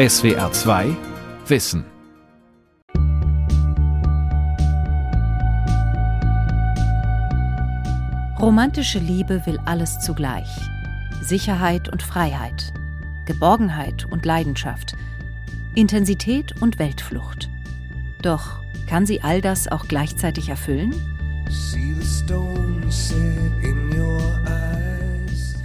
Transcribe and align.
SWR 0.00 0.50
2 0.50 0.96
Wissen. 1.46 1.84
Romantische 8.40 8.98
Liebe 8.98 9.44
will 9.44 9.58
alles 9.66 9.98
zugleich. 10.00 10.48
Sicherheit 11.20 11.90
und 11.90 12.02
Freiheit, 12.02 12.72
Geborgenheit 13.26 14.06
und 14.06 14.24
Leidenschaft, 14.24 14.94
Intensität 15.74 16.62
und 16.62 16.78
Weltflucht. 16.78 17.50
Doch 18.22 18.62
kann 18.86 19.04
sie 19.04 19.20
all 19.20 19.42
das 19.42 19.68
auch 19.68 19.86
gleichzeitig 19.86 20.48
erfüllen? 20.48 20.94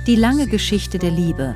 Die 0.06 0.16
lange 0.18 0.48
Geschichte 0.48 1.00
der 1.00 1.12
Liebe, 1.12 1.56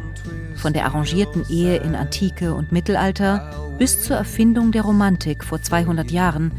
von 0.59 0.73
der 0.73 0.85
arrangierten 0.85 1.45
Ehe 1.49 1.77
in 1.77 1.95
Antike 1.95 2.53
und 2.53 2.71
Mittelalter 2.71 3.49
bis 3.79 4.03
zur 4.03 4.17
Erfindung 4.17 4.71
der 4.71 4.83
Romantik 4.83 5.43
vor 5.43 5.61
200 5.61 6.11
Jahren, 6.11 6.51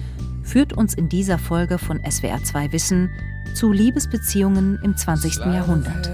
führt 0.42 0.72
uns 0.72 0.94
in 0.94 1.08
dieser 1.08 1.38
Folge 1.38 1.78
von 1.78 2.00
SWR2 2.00 2.72
Wissen 2.72 3.10
zu 3.54 3.72
Liebesbeziehungen 3.72 4.78
im 4.82 4.96
20. 4.96 5.36
Jahrhundert. 5.46 6.10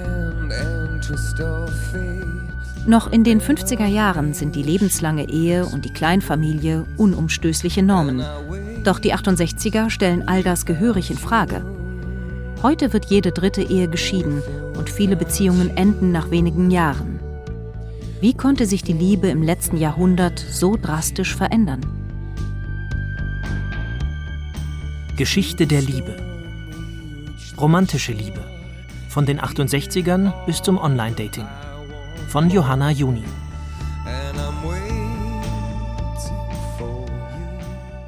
Noch 2.87 3.11
in 3.11 3.25
den 3.25 3.41
50er 3.41 3.87
Jahren 3.87 4.35
sind 4.35 4.55
die 4.55 4.63
lebenslange 4.63 5.29
Ehe 5.29 5.67
und 5.67 5.85
die 5.85 5.93
Kleinfamilie 5.93 6.87
unumstößliche 6.97 7.83
Normen. 7.83 8.23
Doch 8.85 8.99
die 8.99 9.15
68er 9.15 9.91
stellen 9.91 10.29
all 10.29 10.43
das 10.43 10.67
gehörig 10.67 11.11
in 11.11 11.19
Frage. 11.19 11.65
Heute 12.63 12.93
wird 12.93 13.07
jede 13.07 13.33
dritte 13.33 13.63
Ehe 13.63 13.89
geschieden 13.89 14.43
und 14.77 14.89
viele 14.89 15.17
Beziehungen 15.17 15.77
enden 15.77 16.13
nach 16.13 16.31
wenigen 16.31 16.71
Jahren. 16.71 17.16
Wie 18.27 18.35
konnte 18.35 18.67
sich 18.67 18.83
die 18.83 18.93
Liebe 18.93 19.29
im 19.29 19.41
letzten 19.41 19.77
Jahrhundert 19.77 20.41
so 20.41 20.77
drastisch 20.77 21.37
verändern? 21.37 21.83
Geschichte 25.17 25.69
der 25.69 25.81
Liebe. 25.81 26.17
Romantische 27.57 28.11
Liebe. 28.11 28.45
Von 29.09 29.27
den 29.27 29.41
68ern 29.41 30.33
bis 30.45 30.61
zum 30.61 30.77
Online-Dating. 30.77 31.47
Von 32.27 32.51
Johanna 32.51 32.91
Juni. 32.91 33.23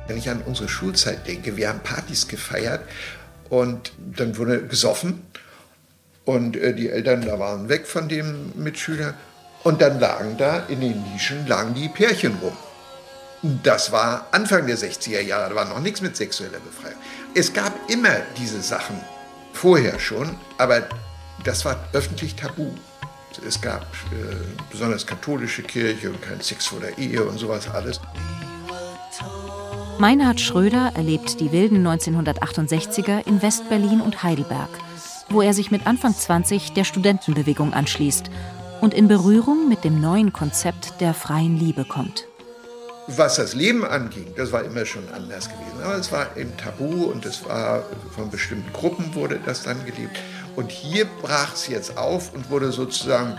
Wenn 0.09 0.17
ich 0.17 0.29
an 0.29 0.43
unsere 0.45 0.69
Schulzeit 0.69 1.29
denke, 1.29 1.57
wir 1.57 1.69
haben 1.69 1.79
Partys 1.85 2.27
gefeiert 2.27 2.81
und 3.51 3.93
dann 4.17 4.37
wurde 4.37 4.67
gesoffen 4.67 5.23
und 6.25 6.57
äh, 6.57 6.75
die 6.75 6.89
Eltern 6.89 7.25
da 7.25 7.39
waren 7.39 7.69
weg 7.69 7.87
von 7.87 8.09
dem 8.09 8.51
Mitschüler 8.57 9.15
und 9.69 9.83
dann 9.83 10.01
lagen 10.01 10.39
da 10.39 10.61
in 10.69 10.81
den 10.81 11.03
Nischen 11.13 11.47
lagen 11.47 11.75
die 11.75 11.91
Pärchen 11.91 12.35
rum. 12.41 12.57
Das 13.63 13.93
war 13.93 14.27
Anfang 14.31 14.67
der 14.67 14.79
60er 14.79 15.21
Jahre, 15.21 15.51
da 15.51 15.55
war 15.57 15.67
noch 15.67 15.81
nichts 15.81 16.01
mit 16.01 16.17
sexueller 16.17 16.59
Befreiung. 16.59 16.97
Es 17.35 17.53
gab 17.53 17.75
immer 17.91 18.17
diese 18.39 18.63
Sachen 18.63 18.99
vorher 19.53 19.99
schon, 19.99 20.37
aber 20.57 20.89
das 21.45 21.67
war 21.67 21.77
öffentlich 21.93 22.35
tabu. 22.35 22.71
Es 23.47 23.61
gab 23.61 23.83
äh, 23.83 24.35
besonders 24.71 25.07
katholische 25.07 25.63
Kirche 25.63 26.09
und 26.09 26.23
kein 26.23 26.41
Sex 26.41 26.67
vor 26.67 26.81
der 26.81 26.97
Ehe 26.97 27.23
und 27.23 27.37
sowas 27.37 27.69
alles. 27.69 28.01
Meinhard 29.99 30.41
Schröder 30.41 30.93
erlebt 30.95 31.41
die 31.41 31.53
wilden 31.53 31.87
1968er 31.87 33.27
in 33.27 33.43
Westberlin 33.43 34.01
und 34.01 34.23
Heidelberg, 34.23 34.71
wo 35.29 35.43
er 35.43 35.53
sich 35.53 35.71
mit 35.71 35.87
Anfang 35.87 36.15
20 36.15 36.73
der 36.73 36.85
Studentenbewegung 36.85 37.75
anschließt 37.75 38.31
und 38.81 38.95
in 38.95 39.09
Berührung 39.09 39.69
mit 39.69 39.85
dem 39.85 40.01
neuen 40.01 40.33
Konzept 40.33 41.01
der 41.01 41.15
freien 41.15 41.59
Liebe 41.59 41.85
kommt. 41.85 42.27
Was 43.09 43.37
das 43.37 43.55
Leben 43.55 43.85
anging, 43.87 44.35
das 44.37 44.53
war 44.53 44.65
immer 44.65 44.85
schon 44.85 45.09
anders 45.15 45.49
gewesen. 45.49 45.83
Aber 45.83 45.97
es 45.97 46.13
war 46.13 46.37
im 46.37 46.55
Tabu 46.59 47.05
und 47.05 47.25
es 47.25 47.43
war 47.45 47.83
von 48.15 48.31
bestimmten 48.31 48.71
Gruppen 48.73 49.15
wurde 49.15 49.41
das 49.45 49.63
dann 49.63 49.83
gelebt. 49.87 50.19
Und 50.57 50.71
hier 50.71 51.07
brach 51.23 51.55
es 51.55 51.69
jetzt 51.69 51.97
auf 51.97 52.35
und 52.35 52.51
wurde 52.51 52.71
sozusagen 52.71 53.39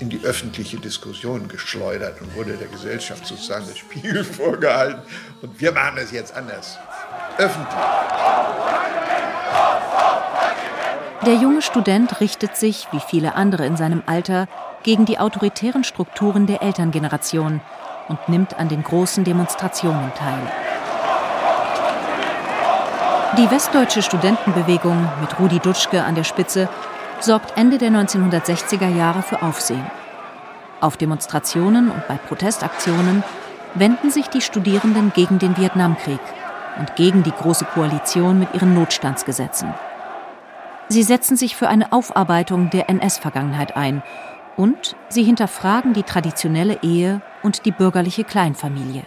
in 0.00 0.10
die 0.10 0.24
öffentliche 0.24 0.78
Diskussion 0.78 1.46
geschleudert 1.48 2.20
und 2.20 2.34
wurde 2.34 2.56
der 2.56 2.68
Gesellschaft 2.68 3.26
sozusagen 3.26 3.66
das 3.68 3.78
Spiel 3.78 4.24
vorgehalten. 4.36 5.02
Und 5.42 5.60
wir 5.60 5.72
machen 5.72 5.98
es 5.98 6.10
jetzt 6.10 6.34
anders. 6.34 6.76
Öffentlich. 7.36 7.74
Der 11.28 11.36
junge 11.36 11.60
Student 11.60 12.22
richtet 12.22 12.56
sich, 12.56 12.88
wie 12.90 13.00
viele 13.00 13.34
andere 13.34 13.66
in 13.66 13.76
seinem 13.76 14.02
Alter, 14.06 14.48
gegen 14.82 15.04
die 15.04 15.18
autoritären 15.18 15.84
Strukturen 15.84 16.46
der 16.46 16.62
Elterngeneration 16.62 17.60
und 18.08 18.28
nimmt 18.30 18.58
an 18.58 18.70
den 18.70 18.82
großen 18.82 19.24
Demonstrationen 19.24 20.10
teil. 20.14 20.40
Die 23.36 23.50
westdeutsche 23.50 24.00
Studentenbewegung 24.00 25.06
mit 25.20 25.38
Rudi 25.38 25.58
Dutschke 25.58 26.02
an 26.02 26.14
der 26.14 26.24
Spitze 26.24 26.66
sorgt 27.20 27.58
Ende 27.58 27.76
der 27.76 27.90
1960er 27.90 28.88
Jahre 28.88 29.20
für 29.20 29.42
Aufsehen. 29.42 29.84
Auf 30.80 30.96
Demonstrationen 30.96 31.90
und 31.90 32.08
bei 32.08 32.14
Protestaktionen 32.16 33.22
wenden 33.74 34.10
sich 34.10 34.28
die 34.28 34.40
Studierenden 34.40 35.12
gegen 35.14 35.38
den 35.38 35.58
Vietnamkrieg 35.58 36.20
und 36.78 36.96
gegen 36.96 37.22
die 37.22 37.32
Große 37.32 37.66
Koalition 37.66 38.38
mit 38.38 38.54
ihren 38.54 38.72
Notstandsgesetzen. 38.72 39.74
Sie 40.90 41.02
setzen 41.02 41.36
sich 41.36 41.54
für 41.54 41.68
eine 41.68 41.92
Aufarbeitung 41.92 42.70
der 42.70 42.88
NS-Vergangenheit 42.88 43.76
ein 43.76 44.02
und 44.56 44.96
sie 45.10 45.22
hinterfragen 45.22 45.92
die 45.92 46.02
traditionelle 46.02 46.82
Ehe 46.82 47.20
und 47.42 47.66
die 47.66 47.72
bürgerliche 47.72 48.24
Kleinfamilie. 48.24 49.04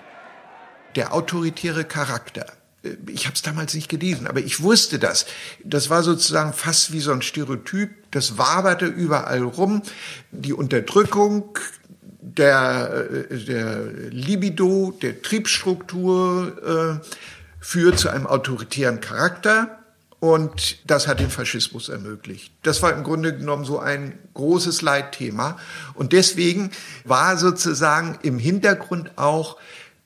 Der 0.96 1.14
autoritäre 1.14 1.84
Charakter. 1.84 2.46
Äh, 2.84 2.98
ich 3.08 3.26
habe 3.26 3.34
es 3.34 3.42
damals 3.42 3.74
nicht 3.74 3.90
gelesen, 3.90 4.28
aber 4.28 4.42
ich 4.42 4.62
wusste 4.62 5.00
das. 5.00 5.26
Das 5.64 5.90
war 5.90 6.04
sozusagen 6.04 6.54
fast 6.54 6.94
wie 6.94 7.00
so 7.00 7.12
ein 7.14 7.24
Stereotyp. 7.24 7.90
Das 8.12 8.38
waberte 8.38 8.86
überall 8.86 9.42
rum. 9.42 9.82
Die 10.32 10.54
Unterdrückung 10.54 11.58
der, 12.22 13.08
äh, 13.32 13.44
der 13.44 13.86
Libido, 14.12 14.96
der 15.02 15.24
Triebstruktur 15.24 17.02
äh, 17.02 17.08
führt 17.60 17.98
zu 17.98 18.10
einem 18.10 18.28
autoritären 18.28 19.02
Charakter 19.02 19.81
und 20.22 20.78
das 20.88 21.08
hat 21.08 21.20
den 21.20 21.32
Faschismus 21.32 21.90
ermöglicht. 21.90 22.54
Das 22.62 22.84
war 22.84 22.94
im 22.94 23.04
Grunde 23.04 23.36
genommen 23.36 23.66
so 23.66 23.80
ein 23.80 24.20
großes 24.36 24.84
Leitthema. 24.84 25.58
Und 25.96 26.14
deswegen 26.14 26.70
war 27.06 27.38
sozusagen 27.38 28.20
im 28.22 28.38
Hintergrund 28.38 29.18
auch 29.18 29.58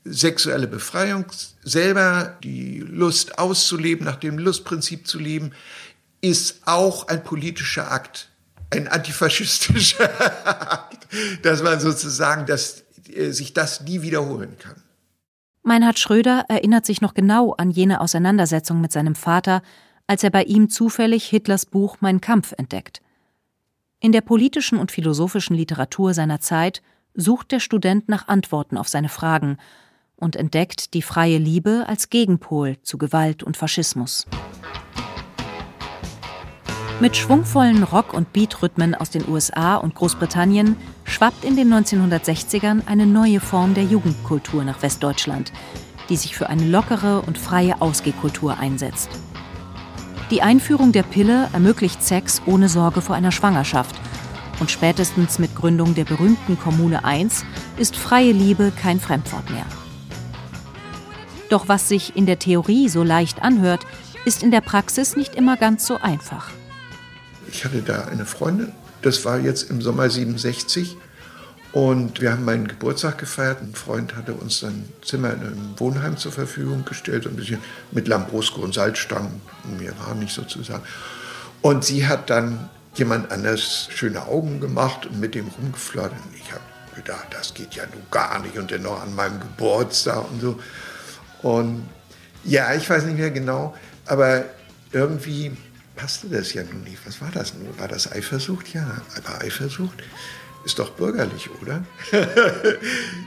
sexuelle 0.05 0.67
Befreiung, 0.67 1.25
selber 1.65 2.37
die 2.43 2.79
Lust 2.79 3.37
auszuleben, 3.37 4.05
nach 4.05 4.15
dem 4.15 4.37
Lustprinzip 4.37 5.05
zu 5.05 5.19
leben, 5.19 5.51
ist 6.21 6.61
auch 6.65 7.09
ein 7.09 7.21
politischer 7.21 7.91
Akt, 7.91 8.29
ein 8.69 8.87
antifaschistischer 8.87 10.09
Akt, 10.71 11.07
dass 11.41 11.61
man 11.61 11.81
sozusagen 11.81 12.45
dass, 12.45 12.85
äh, 13.13 13.31
sich 13.31 13.53
das 13.53 13.81
nie 13.81 14.01
wiederholen 14.01 14.55
kann. 14.59 14.81
Meinhard 15.63 15.99
Schröder 15.99 16.45
erinnert 16.47 16.85
sich 16.85 17.01
noch 17.01 17.15
genau 17.15 17.53
an 17.53 17.69
jene 17.69 17.99
Auseinandersetzung 17.99 18.79
mit 18.79 18.93
seinem 18.93 19.15
Vater, 19.15 19.61
als 20.07 20.23
er 20.23 20.29
bei 20.29 20.43
ihm 20.43 20.69
zufällig 20.69 21.25
Hitlers 21.25 21.65
Buch 21.65 21.97
Mein 21.99 22.21
Kampf 22.21 22.53
entdeckt. 22.57 23.01
In 23.99 24.11
der 24.11 24.21
politischen 24.21 24.77
und 24.77 24.91
philosophischen 24.91 25.55
Literatur 25.55 26.13
seiner 26.13 26.39
Zeit 26.39 26.81
sucht 27.15 27.51
der 27.51 27.59
Student 27.59 28.09
nach 28.09 28.27
Antworten 28.27 28.77
auf 28.77 28.87
seine 28.87 29.09
Fragen 29.09 29.57
und 30.15 30.35
entdeckt 30.35 30.93
die 30.93 31.01
freie 31.01 31.37
Liebe 31.37 31.85
als 31.87 32.09
Gegenpol 32.09 32.77
zu 32.83 32.97
Gewalt 32.97 33.43
und 33.43 33.57
Faschismus. 33.57 34.25
Mit 37.01 37.17
schwungvollen 37.17 37.83
Rock- 37.83 38.13
und 38.13 38.31
Beatrhythmen 38.31 38.95
aus 38.95 39.09
den 39.09 39.27
USA 39.27 39.75
und 39.75 39.95
Großbritannien 39.95 40.77
schwappt 41.03 41.43
in 41.43 41.57
den 41.57 41.73
1960ern 41.73 42.87
eine 42.87 43.05
neue 43.05 43.41
Form 43.41 43.73
der 43.73 43.83
Jugendkultur 43.83 44.63
nach 44.63 44.81
Westdeutschland, 44.81 45.51
die 46.07 46.15
sich 46.15 46.37
für 46.37 46.47
eine 46.47 46.65
lockere 46.65 47.21
und 47.23 47.37
freie 47.37 47.81
Ausgehkultur 47.81 48.57
einsetzt. 48.57 49.09
Die 50.31 50.41
Einführung 50.41 50.91
der 50.91 51.03
Pille 51.03 51.49
ermöglicht 51.53 52.01
Sex 52.01 52.41
ohne 52.47 52.67
Sorge 52.67 53.01
vor 53.01 53.15
einer 53.15 53.31
Schwangerschaft. 53.31 53.95
Und 54.59 54.71
spätestens 54.71 55.37
mit 55.37 55.55
Gründung 55.55 55.93
der 55.93 56.05
berühmten 56.05 56.57
Kommune 56.57 57.03
1 57.05 57.45
ist 57.77 57.95
freie 57.95 58.31
Liebe 58.31 58.71
kein 58.81 58.99
Fremdwort 58.99 59.49
mehr. 59.51 59.65
Doch 61.49 61.67
was 61.67 61.87
sich 61.87 62.15
in 62.15 62.25
der 62.25 62.39
Theorie 62.39 62.89
so 62.89 63.03
leicht 63.03 63.43
anhört, 63.43 63.85
ist 64.25 64.41
in 64.41 64.49
der 64.49 64.61
Praxis 64.61 65.15
nicht 65.15 65.35
immer 65.35 65.57
ganz 65.57 65.85
so 65.85 65.97
einfach. 66.01 66.49
Ich 67.47 67.63
hatte 67.63 67.83
da 67.83 68.05
eine 68.05 68.25
Freundin, 68.25 68.71
das 69.03 69.23
war 69.25 69.39
jetzt 69.39 69.69
im 69.69 69.83
Sommer 69.83 70.09
67 70.09 70.97
und 71.75 72.21
wir 72.21 72.31
haben 72.31 72.45
meinen 72.45 72.69
Geburtstag 72.69 73.17
gefeiert. 73.17 73.61
Ein 73.61 73.75
Freund 73.75 74.15
hatte 74.15 74.33
uns 74.33 74.63
ein 74.63 74.87
Zimmer 75.03 75.33
in 75.33 75.41
einem 75.41 75.73
Wohnheim 75.75 76.15
zur 76.15 76.31
Verfügung 76.31 76.85
gestellt, 76.85 77.27
ein 77.27 77.35
bisschen 77.35 77.59
mit 77.91 78.07
Lambrusco 78.07 78.61
und 78.61 78.73
Salzstangen. 78.73 79.41
Mir 79.77 79.93
war 79.99 80.15
nicht 80.15 80.33
sozusagen. 80.33 80.83
Und 81.61 81.83
sie 81.83 82.07
hat 82.07 82.29
dann 82.29 82.69
jemand 82.93 83.29
anders 83.29 83.89
schöne 83.93 84.25
Augen 84.25 84.61
gemacht 84.61 85.05
und 85.05 85.19
mit 85.19 85.35
dem 85.35 85.49
rumgeflirtet. 85.49 86.17
Ich 86.37 86.49
habe 86.53 86.63
gedacht, 86.95 87.27
das 87.31 87.53
geht 87.53 87.75
ja 87.75 87.83
nun 87.91 88.03
gar 88.09 88.39
nicht 88.39 88.57
und 88.57 88.71
dennoch 88.71 89.01
an 89.01 89.13
meinem 89.13 89.41
Geburtstag 89.41 90.31
und 90.31 90.39
so. 90.39 90.57
Und 91.41 91.89
ja, 92.45 92.73
ich 92.73 92.89
weiß 92.89 93.03
nicht 93.03 93.17
mehr 93.17 93.31
genau, 93.31 93.75
aber 94.05 94.45
irgendwie 94.93 95.51
passte 95.97 96.29
das 96.29 96.53
ja 96.53 96.63
nun 96.63 96.85
nicht. 96.85 97.05
Was 97.05 97.19
war 97.19 97.31
das 97.33 97.53
nun? 97.53 97.77
War 97.77 97.89
das 97.89 98.09
Eifersucht? 98.09 98.73
Ja, 98.73 99.01
aber 99.17 99.41
Eifersucht 99.41 100.01
ist 100.65 100.79
doch 100.79 100.89
bürgerlich, 100.91 101.49
oder? 101.61 101.83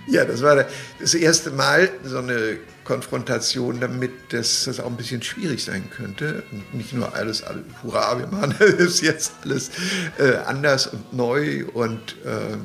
ja, 0.09 0.25
das 0.25 0.43
war 0.43 0.67
das 1.01 1.15
erste 1.15 1.51
Mal 1.53 1.89
so 2.05 2.19
eine 2.19 2.59
Konfrontation 2.85 3.81
damit, 3.81 4.33
dass 4.33 4.65
das 4.65 4.81
auch 4.81 4.87
ein 4.87 4.97
bisschen 4.97 5.23
schwierig 5.23 5.65
sein 5.65 5.89
könnte. 5.91 6.43
Und 6.51 6.75
nicht 6.75 6.93
nur 6.93 7.15
alles, 7.15 7.45
alles 7.45 7.65
hurra, 7.83 8.19
wir 8.19 8.27
machen 8.27 8.55
das 8.79 9.01
jetzt 9.01 9.33
alles 9.45 9.71
äh, 10.19 10.37
anders 10.47 10.89
und 10.89 11.13
neu 11.13 11.67
und 11.75 12.17
äh, 12.25 12.57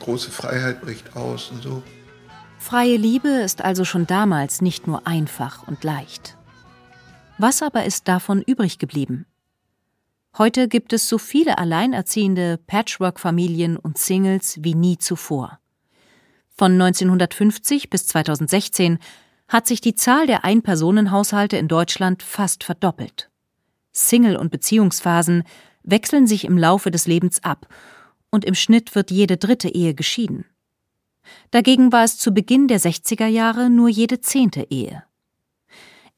große 0.00 0.30
Freiheit 0.30 0.80
bricht 0.80 1.14
aus 1.14 1.50
und 1.50 1.62
so. 1.62 1.82
Freie 2.58 2.96
Liebe 2.96 3.28
ist 3.28 3.62
also 3.62 3.84
schon 3.84 4.06
damals 4.06 4.60
nicht 4.60 4.88
nur 4.88 5.06
einfach 5.06 5.68
und 5.68 5.84
leicht. 5.84 6.36
Was 7.38 7.62
aber 7.62 7.84
ist 7.84 8.08
davon 8.08 8.42
übrig 8.42 8.78
geblieben? 8.78 9.26
Heute 10.38 10.68
gibt 10.68 10.92
es 10.92 11.08
so 11.08 11.16
viele 11.16 11.56
alleinerziehende 11.56 12.58
Patchwork-Familien 12.66 13.78
und 13.78 13.96
Singles 13.96 14.58
wie 14.62 14.74
nie 14.74 14.98
zuvor. 14.98 15.60
Von 16.58 16.72
1950 16.72 17.88
bis 17.88 18.06
2016 18.08 18.98
hat 19.48 19.66
sich 19.66 19.80
die 19.80 19.94
Zahl 19.94 20.26
der 20.26 20.44
Einpersonenhaushalte 20.44 21.56
in 21.56 21.68
Deutschland 21.68 22.22
fast 22.22 22.64
verdoppelt. 22.64 23.30
Single- 23.92 24.36
und 24.36 24.50
Beziehungsphasen 24.50 25.44
wechseln 25.84 26.26
sich 26.26 26.44
im 26.44 26.58
Laufe 26.58 26.90
des 26.90 27.06
Lebens 27.06 27.42
ab 27.42 27.66
und 28.30 28.44
im 28.44 28.54
Schnitt 28.54 28.94
wird 28.94 29.10
jede 29.10 29.38
dritte 29.38 29.70
Ehe 29.70 29.94
geschieden. 29.94 30.44
Dagegen 31.50 31.92
war 31.92 32.04
es 32.04 32.18
zu 32.18 32.32
Beginn 32.32 32.68
der 32.68 32.80
60er 32.80 33.26
Jahre 33.26 33.70
nur 33.70 33.88
jede 33.88 34.20
zehnte 34.20 34.66
Ehe. 34.68 35.02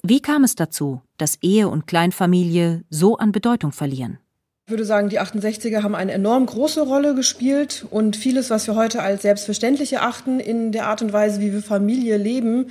Wie 0.02 0.20
kam 0.20 0.44
es 0.44 0.54
dazu, 0.54 1.02
dass 1.16 1.42
Ehe 1.42 1.68
und 1.68 1.86
Kleinfamilie 1.86 2.84
so 2.88 3.16
an 3.16 3.32
Bedeutung 3.32 3.72
verlieren? 3.72 4.18
Ich 4.66 4.70
würde 4.70 4.84
sagen, 4.84 5.08
die 5.08 5.20
68er 5.20 5.82
haben 5.82 5.94
eine 5.94 6.12
enorm 6.12 6.46
große 6.46 6.82
Rolle 6.82 7.14
gespielt 7.14 7.86
und 7.90 8.16
vieles, 8.16 8.50
was 8.50 8.66
wir 8.66 8.76
heute 8.76 9.02
als 9.02 9.22
selbstverständlich 9.22 9.94
erachten 9.94 10.40
in 10.40 10.72
der 10.72 10.86
Art 10.86 11.02
und 11.02 11.12
Weise, 11.12 11.40
wie 11.40 11.52
wir 11.52 11.62
Familie 11.62 12.16
leben, 12.16 12.66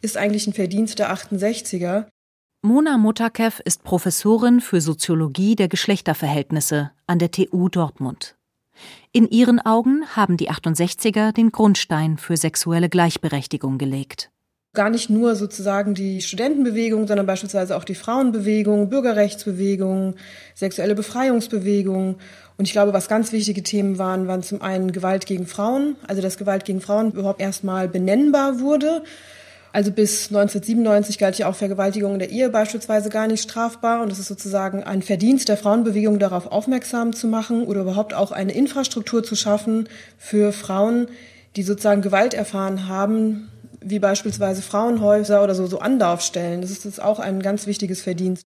ist 0.00 0.16
eigentlich 0.16 0.46
ein 0.46 0.52
Verdienst 0.52 0.98
der 1.00 1.12
68er. 1.12 2.06
Mona 2.62 2.98
Motakev 2.98 3.60
ist 3.64 3.82
Professorin 3.82 4.60
für 4.60 4.80
Soziologie 4.80 5.56
der 5.56 5.68
Geschlechterverhältnisse 5.68 6.92
an 7.06 7.18
der 7.18 7.30
TU 7.30 7.68
Dortmund. 7.68 8.36
In 9.12 9.28
ihren 9.28 9.58
Augen 9.60 10.06
haben 10.14 10.36
die 10.36 10.50
68er 10.50 11.32
den 11.32 11.50
Grundstein 11.50 12.16
für 12.16 12.36
sexuelle 12.36 12.88
Gleichberechtigung 12.88 13.76
gelegt 13.76 14.30
gar 14.72 14.90
nicht 14.90 15.10
nur 15.10 15.34
sozusagen 15.34 15.94
die 15.94 16.20
Studentenbewegung, 16.20 17.08
sondern 17.08 17.26
beispielsweise 17.26 17.76
auch 17.76 17.82
die 17.82 17.96
Frauenbewegung, 17.96 18.88
Bürgerrechtsbewegung, 18.88 20.14
sexuelle 20.54 20.94
Befreiungsbewegung. 20.94 22.18
Und 22.56 22.64
ich 22.64 22.72
glaube, 22.72 22.92
was 22.92 23.08
ganz 23.08 23.32
wichtige 23.32 23.64
Themen 23.64 23.98
waren, 23.98 24.28
waren 24.28 24.44
zum 24.44 24.62
einen 24.62 24.92
Gewalt 24.92 25.26
gegen 25.26 25.46
Frauen, 25.46 25.96
also 26.06 26.22
dass 26.22 26.38
Gewalt 26.38 26.64
gegen 26.64 26.80
Frauen 26.80 27.10
überhaupt 27.12 27.40
erstmal 27.40 27.88
benennbar 27.88 28.60
wurde. 28.60 29.02
Also 29.72 29.90
bis 29.90 30.28
1997 30.28 31.18
galt 31.18 31.38
ja 31.38 31.48
auch 31.48 31.54
Vergewaltigung 31.54 32.14
in 32.14 32.18
der 32.20 32.30
Ehe 32.30 32.48
beispielsweise 32.48 33.08
gar 33.08 33.26
nicht 33.26 33.42
strafbar. 33.42 34.02
Und 34.02 34.12
es 34.12 34.20
ist 34.20 34.28
sozusagen 34.28 34.84
ein 34.84 35.02
Verdienst 35.02 35.48
der 35.48 35.56
Frauenbewegung, 35.56 36.20
darauf 36.20 36.46
aufmerksam 36.46 37.12
zu 37.12 37.26
machen 37.26 37.64
oder 37.64 37.80
überhaupt 37.80 38.14
auch 38.14 38.30
eine 38.30 38.52
Infrastruktur 38.52 39.24
zu 39.24 39.34
schaffen 39.34 39.88
für 40.16 40.52
Frauen, 40.52 41.08
die 41.56 41.62
sozusagen 41.64 42.02
Gewalt 42.02 42.34
erfahren 42.34 42.88
haben, 42.88 43.49
wie 43.80 43.98
beispielsweise 43.98 44.62
Frauenhäuser 44.62 45.42
oder 45.42 45.54
so, 45.54 45.66
so 45.66 45.78
Anlaufstellen. 45.78 46.60
Das 46.60 46.70
ist 46.70 46.84
jetzt 46.84 47.02
auch 47.02 47.18
ein 47.18 47.40
ganz 47.40 47.66
wichtiges 47.66 48.02
Verdienst. 48.02 48.44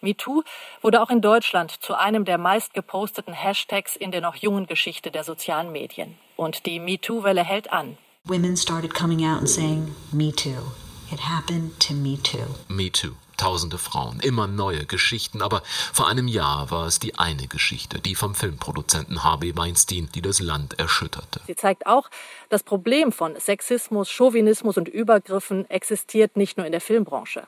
MeToo 0.00 0.42
wurde 0.82 1.02
auch 1.02 1.10
in 1.10 1.20
Deutschland 1.20 1.72
zu 1.82 1.94
einem 1.94 2.24
der 2.24 2.38
meist 2.38 2.74
geposteten 2.74 3.32
Hashtags 3.32 3.96
in 3.96 4.10
der 4.10 4.20
noch 4.20 4.36
jungen 4.36 4.66
Geschichte 4.66 5.10
der 5.10 5.24
sozialen 5.24 5.72
Medien. 5.72 6.16
Und 6.36 6.66
die 6.66 6.78
MeToo-Welle 6.78 7.42
hält 7.42 7.72
an. 7.72 7.96
Women 8.24 8.56
started 8.56 8.92
coming 8.94 9.24
out 9.24 9.38
and 9.38 9.48
saying, 9.48 9.94
Me 10.12 10.32
too. 10.32 10.72
It 11.12 11.20
happened 11.20 11.78
to 11.80 11.94
me 11.94 12.18
too. 12.18 12.54
Me 12.68 12.90
too. 12.90 13.14
Tausende 13.36 13.78
Frauen, 13.78 14.20
immer 14.20 14.46
neue 14.46 14.86
Geschichten, 14.86 15.42
aber 15.42 15.62
vor 15.92 16.08
einem 16.08 16.28
Jahr 16.28 16.70
war 16.70 16.86
es 16.86 16.98
die 16.98 17.18
eine 17.18 17.48
Geschichte, 17.48 18.00
die 18.00 18.14
vom 18.14 18.34
Filmproduzenten 18.34 19.24
Harvey 19.24 19.56
Weinstein, 19.56 20.08
die 20.14 20.22
das 20.22 20.40
Land 20.40 20.78
erschütterte. 20.78 21.40
Sie 21.46 21.56
zeigt 21.56 21.86
auch, 21.86 22.08
das 22.48 22.62
Problem 22.62 23.12
von 23.12 23.38
Sexismus, 23.38 24.10
Chauvinismus 24.10 24.76
und 24.76 24.88
Übergriffen 24.88 25.68
existiert 25.70 26.36
nicht 26.36 26.56
nur 26.56 26.66
in 26.66 26.72
der 26.72 26.80
Filmbranche. 26.80 27.46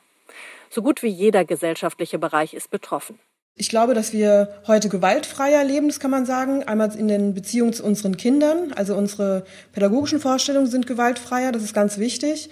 So 0.69 0.81
gut 0.81 1.01
wie 1.01 1.07
jeder 1.07 1.45
gesellschaftliche 1.45 2.19
Bereich 2.19 2.53
ist 2.53 2.69
betroffen. 2.69 3.19
Ich 3.55 3.67
glaube, 3.67 3.93
dass 3.93 4.13
wir 4.13 4.61
heute 4.67 4.87
gewaltfreier 4.87 5.65
leben, 5.65 5.89
das 5.89 5.99
kann 5.99 6.11
man 6.11 6.25
sagen. 6.25 6.63
Einmal 6.63 6.95
in 6.95 7.09
den 7.09 7.33
Beziehungen 7.33 7.73
zu 7.73 7.83
unseren 7.83 8.15
Kindern, 8.15 8.71
also 8.71 8.95
unsere 8.95 9.43
pädagogischen 9.73 10.21
Vorstellungen 10.21 10.67
sind 10.67 10.87
gewaltfreier, 10.87 11.51
das 11.51 11.63
ist 11.63 11.73
ganz 11.73 11.97
wichtig. 11.97 12.49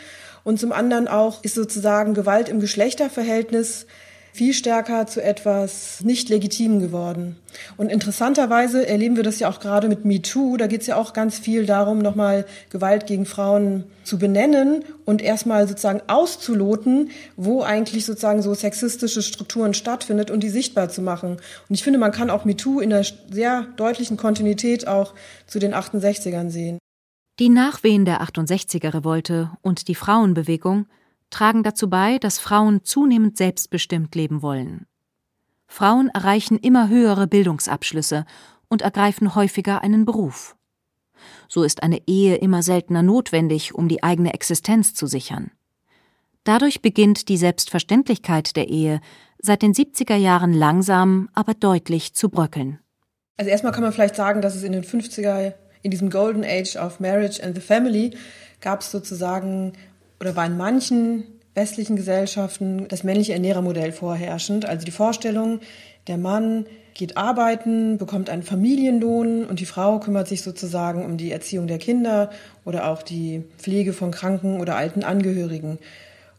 Und 0.48 0.62
zum 0.62 0.72
anderen 0.72 1.10
auch 1.10 1.44
ist 1.44 1.56
sozusagen 1.56 2.14
Gewalt 2.14 2.48
im 2.48 2.62
Geschlechterverhältnis 2.62 3.86
viel 4.32 4.54
stärker 4.54 5.06
zu 5.06 5.22
etwas 5.22 6.00
nicht 6.06 6.30
legitim 6.30 6.80
geworden. 6.80 7.36
Und 7.76 7.92
interessanterweise 7.92 8.88
erleben 8.88 9.18
wir 9.18 9.24
das 9.24 9.40
ja 9.40 9.50
auch 9.50 9.60
gerade 9.60 9.90
mit 9.90 10.06
MeToo. 10.06 10.56
Da 10.56 10.68
geht 10.68 10.80
es 10.80 10.88
ja 10.88 10.96
auch 10.96 11.12
ganz 11.12 11.38
viel 11.38 11.66
darum, 11.66 12.00
nochmal 12.00 12.46
Gewalt 12.70 13.08
gegen 13.08 13.26
Frauen 13.26 13.84
zu 14.06 14.18
benennen 14.18 14.86
und 15.04 15.22
erstmal 15.22 15.68
sozusagen 15.68 16.02
auszuloten, 16.08 17.10
wo 17.36 17.64
eigentlich 17.64 18.06
sozusagen 18.06 18.42
so 18.42 18.54
sexistische 18.54 19.24
Strukturen 19.24 19.74
stattfindet 19.74 20.32
und 20.32 20.44
die 20.44 20.50
sichtbar 20.50 20.88
zu 20.88 21.02
machen. 21.02 21.42
Und 21.68 21.76
ich 21.76 21.84
finde, 21.84 22.00
man 22.00 22.14
kann 22.14 22.30
auch 22.30 22.46
MeToo 22.46 22.80
in 22.80 22.94
einer 22.94 23.06
sehr 23.30 23.68
deutlichen 23.76 24.16
Kontinuität 24.16 24.88
auch 24.88 25.14
zu 25.46 25.60
den 25.60 25.74
68ern 25.74 26.52
sehen. 26.52 26.80
Die 27.40 27.50
Nachwehen 27.50 28.04
der 28.04 28.24
68er-Revolte 28.24 29.52
und 29.62 29.88
die 29.88 29.94
Frauenbewegung 29.94 30.88
tragen 31.30 31.62
dazu 31.62 31.88
bei, 31.88 32.18
dass 32.18 32.40
Frauen 32.40 32.84
zunehmend 32.84 33.38
selbstbestimmt 33.38 34.16
leben 34.16 34.42
wollen. 34.42 34.88
Frauen 35.68 36.10
erreichen 36.10 36.58
immer 36.58 36.90
höhere 36.90 37.28
Bildungsabschlüsse 37.28 38.26
und 38.70 38.82
ergreifen 38.82 39.36
häufiger 39.36 39.84
einen 39.84 40.06
Beruf. 40.06 40.56
So 41.48 41.62
ist 41.62 41.84
eine 41.84 42.02
Ehe 42.08 42.38
immer 42.38 42.64
seltener 42.64 43.04
notwendig, 43.04 43.76
um 43.76 43.88
die 43.88 44.02
eigene 44.02 44.34
Existenz 44.34 44.96
zu 44.96 45.06
sichern. 45.06 45.52
Dadurch 46.44 46.82
beginnt 46.82 47.30
die 47.30 47.38
Selbstverständlichkeit 47.38 48.56
der 48.56 48.68
Ehe 48.68 49.00
seit 49.40 49.62
den 49.62 49.74
70er 49.74 50.16
Jahren 50.16 50.54
langsam, 50.54 51.30
aber 51.34 51.54
deutlich 51.54 52.16
zu 52.16 52.30
bröckeln. 52.30 52.80
Also 53.36 53.52
erstmal 53.52 53.74
kann 53.74 53.84
man 53.84 53.92
vielleicht 53.92 54.16
sagen, 54.16 54.42
dass 54.42 54.56
es 54.56 54.64
in 54.64 54.72
den 54.72 54.84
50er 54.84 55.54
in 55.82 55.92
diesem 55.92 56.10
Golden 56.10 56.44
Age 56.44 56.76
of 56.76 57.00
Marriage 57.00 57.42
and 57.44 57.56
the 57.56 57.62
Family 57.62 58.12
gab 58.62 58.82
es 58.82 58.92
sozusagen 58.92 59.74
oder 60.20 60.36
war 60.36 60.46
in 60.46 60.58
manchen 60.58 61.24
westlichen 61.54 61.96
Gesellschaften 61.96 62.88
das 62.88 63.04
männliche 63.04 63.34
Ernährermodell 63.34 63.92
vorherrschend. 63.92 64.66
Also 64.66 64.86
die 64.86 64.92
Vorstellung, 64.92 65.60
der 66.08 66.18
Mann 66.18 66.66
geht 66.94 67.18
arbeiten, 67.18 67.98
bekommt 67.98 68.30
einen 68.30 68.44
Familienlohn 68.44 69.46
und 69.46 69.60
die 69.60 69.66
Frau 69.66 70.00
kümmert 70.00 70.28
sich 70.28 70.42
sozusagen 70.42 71.04
um 71.04 71.18
die 71.18 71.32
Erziehung 71.32 71.68
der 71.68 71.78
Kinder 71.80 72.32
oder 72.64 72.90
auch 72.90 73.04
die 73.04 73.44
Pflege 73.58 73.94
von 73.94 74.12
kranken 74.12 74.62
oder 74.62 74.76
alten 74.76 75.04
Angehörigen. 75.04 75.80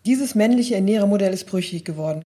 Dieses 0.07 0.35
männliche 0.35 0.75
Ernährermodell 0.77 1.33
ist 1.33 1.47
brüchig 1.47 1.85
geworden. 1.85 2.23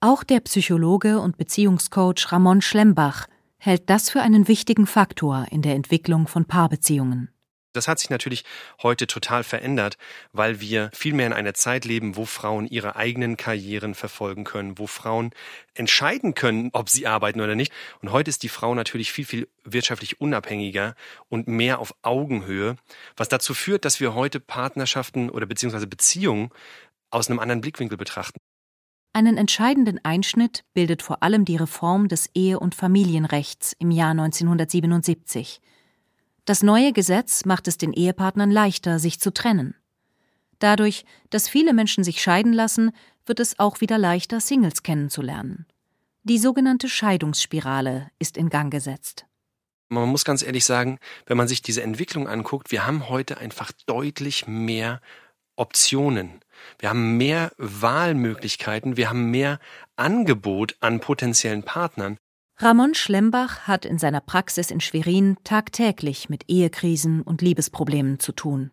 Auch 0.00 0.24
der 0.24 0.40
Psychologe 0.40 1.20
und 1.20 1.36
Beziehungscoach 1.36 2.32
Ramon 2.32 2.60
Schlembach 2.60 3.26
hält 3.64 3.88
das 3.90 4.10
für 4.10 4.20
einen 4.20 4.48
wichtigen 4.48 4.88
Faktor 4.88 5.46
in 5.52 5.62
der 5.62 5.76
Entwicklung 5.76 6.26
von 6.26 6.46
Paarbeziehungen. 6.46 7.28
Das 7.72 7.86
hat 7.86 8.00
sich 8.00 8.10
natürlich 8.10 8.44
heute 8.82 9.06
total 9.06 9.44
verändert, 9.44 9.98
weil 10.32 10.60
wir 10.60 10.90
viel 10.92 11.14
mehr 11.14 11.28
in 11.28 11.32
einer 11.32 11.54
Zeit 11.54 11.84
leben, 11.84 12.16
wo 12.16 12.24
Frauen 12.24 12.66
ihre 12.66 12.96
eigenen 12.96 13.36
Karrieren 13.36 13.94
verfolgen 13.94 14.42
können, 14.42 14.78
wo 14.78 14.88
Frauen 14.88 15.30
entscheiden 15.74 16.34
können, 16.34 16.70
ob 16.72 16.90
sie 16.90 17.06
arbeiten 17.06 17.40
oder 17.40 17.54
nicht. 17.54 17.72
Und 18.02 18.10
heute 18.10 18.30
ist 18.30 18.42
die 18.42 18.48
Frau 18.48 18.74
natürlich 18.74 19.12
viel, 19.12 19.24
viel 19.24 19.48
wirtschaftlich 19.62 20.20
unabhängiger 20.20 20.96
und 21.28 21.46
mehr 21.46 21.78
auf 21.78 21.94
Augenhöhe, 22.02 22.76
was 23.16 23.28
dazu 23.28 23.54
führt, 23.54 23.84
dass 23.84 24.00
wir 24.00 24.12
heute 24.12 24.40
Partnerschaften 24.40 25.30
oder 25.30 25.46
beziehungsweise 25.46 25.86
Beziehungen 25.86 26.50
aus 27.10 27.30
einem 27.30 27.38
anderen 27.38 27.60
Blickwinkel 27.60 27.96
betrachten. 27.96 28.40
Einen 29.14 29.36
entscheidenden 29.36 30.02
Einschnitt 30.04 30.64
bildet 30.72 31.02
vor 31.02 31.22
allem 31.22 31.44
die 31.44 31.56
Reform 31.56 32.08
des 32.08 32.30
Ehe- 32.34 32.58
und 32.58 32.74
Familienrechts 32.74 33.74
im 33.78 33.90
Jahr 33.90 34.12
1977. 34.12 35.60
Das 36.46 36.62
neue 36.62 36.92
Gesetz 36.92 37.44
macht 37.44 37.68
es 37.68 37.76
den 37.76 37.92
Ehepartnern 37.92 38.50
leichter, 38.50 38.98
sich 38.98 39.20
zu 39.20 39.32
trennen. 39.32 39.74
Dadurch, 40.60 41.04
dass 41.28 41.48
viele 41.48 41.74
Menschen 41.74 42.04
sich 42.04 42.22
scheiden 42.22 42.54
lassen, 42.54 42.92
wird 43.26 43.38
es 43.38 43.58
auch 43.58 43.80
wieder 43.80 43.98
leichter, 43.98 44.40
Singles 44.40 44.82
kennenzulernen. 44.82 45.66
Die 46.24 46.38
sogenannte 46.38 46.88
Scheidungsspirale 46.88 48.10
ist 48.18 48.36
in 48.36 48.48
Gang 48.48 48.72
gesetzt. 48.72 49.26
Man 49.88 50.08
muss 50.08 50.24
ganz 50.24 50.42
ehrlich 50.42 50.64
sagen, 50.64 50.98
wenn 51.26 51.36
man 51.36 51.48
sich 51.48 51.60
diese 51.60 51.82
Entwicklung 51.82 52.28
anguckt, 52.28 52.70
wir 52.70 52.86
haben 52.86 53.10
heute 53.10 53.36
einfach 53.38 53.72
deutlich 53.86 54.46
mehr 54.46 55.02
Optionen. 55.56 56.41
Wir 56.78 56.90
haben 56.90 57.16
mehr 57.16 57.52
Wahlmöglichkeiten, 57.58 58.96
wir 58.96 59.08
haben 59.08 59.30
mehr 59.30 59.58
Angebot 59.96 60.76
an 60.80 61.00
potenziellen 61.00 61.62
Partnern. 61.62 62.18
Ramon 62.56 62.94
Schlembach 62.94 63.66
hat 63.66 63.84
in 63.84 63.98
seiner 63.98 64.20
Praxis 64.20 64.70
in 64.70 64.80
Schwerin 64.80 65.36
tagtäglich 65.42 66.28
mit 66.28 66.44
Ehekrisen 66.48 67.22
und 67.22 67.42
Liebesproblemen 67.42 68.20
zu 68.20 68.32
tun. 68.32 68.70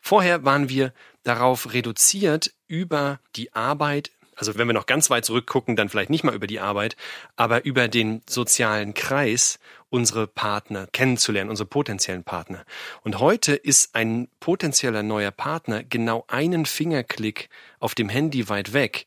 Vorher 0.00 0.44
waren 0.44 0.68
wir 0.68 0.92
darauf 1.22 1.72
reduziert, 1.72 2.54
über 2.66 3.20
die 3.36 3.52
Arbeit, 3.52 4.10
also 4.38 4.56
wenn 4.56 4.68
wir 4.68 4.74
noch 4.74 4.86
ganz 4.86 5.10
weit 5.10 5.24
zurückgucken, 5.24 5.74
dann 5.76 5.88
vielleicht 5.88 6.10
nicht 6.10 6.24
mal 6.24 6.34
über 6.34 6.46
die 6.46 6.60
Arbeit, 6.60 6.96
aber 7.36 7.64
über 7.64 7.88
den 7.88 8.22
sozialen 8.28 8.94
Kreis 8.94 9.58
unsere 9.90 10.26
Partner 10.26 10.86
kennenzulernen, 10.92 11.50
unsere 11.50 11.68
potenziellen 11.68 12.24
Partner. 12.24 12.64
Und 13.02 13.18
heute 13.18 13.54
ist 13.54 13.94
ein 13.94 14.28
potenzieller 14.38 15.02
neuer 15.02 15.32
Partner 15.32 15.82
genau 15.82 16.24
einen 16.28 16.66
Fingerklick 16.66 17.48
auf 17.80 17.94
dem 17.94 18.08
Handy 18.08 18.48
weit 18.48 18.72
weg. 18.72 19.06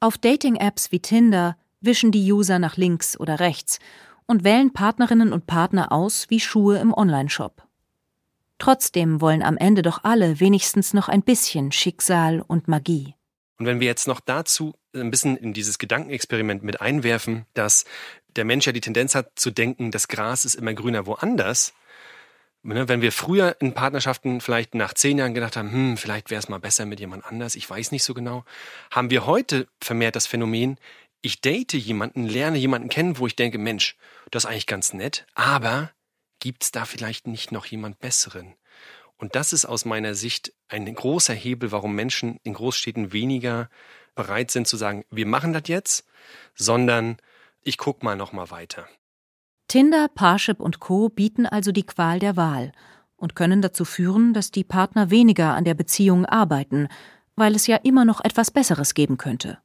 Auf 0.00 0.18
Dating-Apps 0.18 0.92
wie 0.92 1.00
Tinder 1.00 1.56
wischen 1.80 2.12
die 2.12 2.30
User 2.32 2.58
nach 2.58 2.76
links 2.76 3.18
oder 3.18 3.40
rechts 3.40 3.78
und 4.26 4.44
wählen 4.44 4.72
Partnerinnen 4.72 5.32
und 5.32 5.46
Partner 5.46 5.90
aus 5.90 6.26
wie 6.28 6.40
Schuhe 6.40 6.78
im 6.78 6.92
Onlineshop. 6.92 7.62
Trotzdem 8.58 9.20
wollen 9.20 9.42
am 9.42 9.56
Ende 9.56 9.82
doch 9.82 10.04
alle 10.04 10.40
wenigstens 10.40 10.94
noch 10.94 11.08
ein 11.08 11.22
bisschen 11.22 11.72
Schicksal 11.72 12.42
und 12.46 12.68
Magie. 12.68 13.15
Und 13.58 13.66
wenn 13.66 13.80
wir 13.80 13.86
jetzt 13.86 14.06
noch 14.06 14.20
dazu 14.20 14.74
ein 14.94 15.10
bisschen 15.10 15.36
in 15.36 15.52
dieses 15.52 15.78
Gedankenexperiment 15.78 16.62
mit 16.62 16.80
einwerfen, 16.80 17.46
dass 17.54 17.84
der 18.28 18.44
Mensch 18.44 18.66
ja 18.66 18.72
die 18.72 18.80
Tendenz 18.80 19.14
hat 19.14 19.38
zu 19.38 19.50
denken, 19.50 19.90
das 19.90 20.08
Gras 20.08 20.44
ist 20.44 20.54
immer 20.54 20.74
grüner 20.74 21.06
woanders. 21.06 21.74
Ne, 22.62 22.88
wenn 22.88 23.00
wir 23.00 23.12
früher 23.12 23.56
in 23.60 23.74
Partnerschaften 23.74 24.40
vielleicht 24.40 24.74
nach 24.74 24.92
zehn 24.92 25.18
Jahren 25.18 25.34
gedacht 25.34 25.56
haben, 25.56 25.70
hm, 25.70 25.96
vielleicht 25.96 26.30
wäre 26.30 26.40
es 26.40 26.48
mal 26.48 26.58
besser 26.58 26.84
mit 26.84 26.98
jemand 26.98 27.24
anders, 27.24 27.54
ich 27.54 27.70
weiß 27.70 27.92
nicht 27.92 28.02
so 28.02 28.12
genau, 28.12 28.44
haben 28.90 29.10
wir 29.10 29.24
heute 29.24 29.68
vermehrt 29.80 30.16
das 30.16 30.26
Phänomen, 30.26 30.76
ich 31.22 31.40
date 31.40 31.74
jemanden, 31.74 32.26
lerne 32.26 32.58
jemanden 32.58 32.88
kennen, 32.88 33.18
wo 33.18 33.26
ich 33.28 33.36
denke, 33.36 33.58
Mensch, 33.58 33.96
das 34.32 34.44
ist 34.44 34.50
eigentlich 34.50 34.66
ganz 34.66 34.92
nett, 34.92 35.26
aber 35.34 35.92
gibt's 36.40 36.72
da 36.72 36.84
vielleicht 36.86 37.28
nicht 37.28 37.52
noch 37.52 37.66
jemand 37.66 38.00
Besseren? 38.00 38.56
Und 39.18 39.34
das 39.34 39.52
ist 39.52 39.64
aus 39.64 39.84
meiner 39.84 40.14
Sicht 40.14 40.52
ein 40.68 40.92
großer 40.92 41.34
Hebel, 41.34 41.72
warum 41.72 41.94
Menschen 41.94 42.38
in 42.42 42.54
Großstädten 42.54 43.12
weniger 43.12 43.70
bereit 44.14 44.50
sind 44.50 44.66
zu 44.66 44.76
sagen, 44.76 45.04
wir 45.10 45.26
machen 45.26 45.52
das 45.52 45.64
jetzt, 45.66 46.06
sondern 46.54 47.16
ich 47.62 47.78
guck 47.78 48.02
mal 48.02 48.16
noch 48.16 48.32
mal 48.32 48.50
weiter. 48.50 48.86
Tinder, 49.68 50.08
Parship 50.08 50.60
und 50.60 50.80
Co. 50.80 51.08
bieten 51.08 51.46
also 51.46 51.72
die 51.72 51.84
Qual 51.84 52.18
der 52.18 52.36
Wahl 52.36 52.72
und 53.16 53.34
können 53.34 53.62
dazu 53.62 53.84
führen, 53.84 54.32
dass 54.34 54.50
die 54.50 54.64
Partner 54.64 55.10
weniger 55.10 55.54
an 55.54 55.64
der 55.64 55.74
Beziehung 55.74 56.26
arbeiten, 56.26 56.88
weil 57.34 57.54
es 57.54 57.66
ja 57.66 57.76
immer 57.76 58.04
noch 58.04 58.22
etwas 58.22 58.50
Besseres 58.50 58.94
geben 58.94 59.16
könnte. 59.16 59.58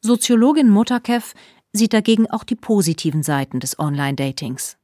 Soziologin 0.00 0.68
Motakev 0.68 1.34
sieht 1.72 1.92
dagegen 1.92 2.30
auch 2.30 2.44
die 2.44 2.56
positiven 2.56 3.22
Seiten 3.22 3.60
des 3.60 3.78
Online-Datings. 3.78 4.76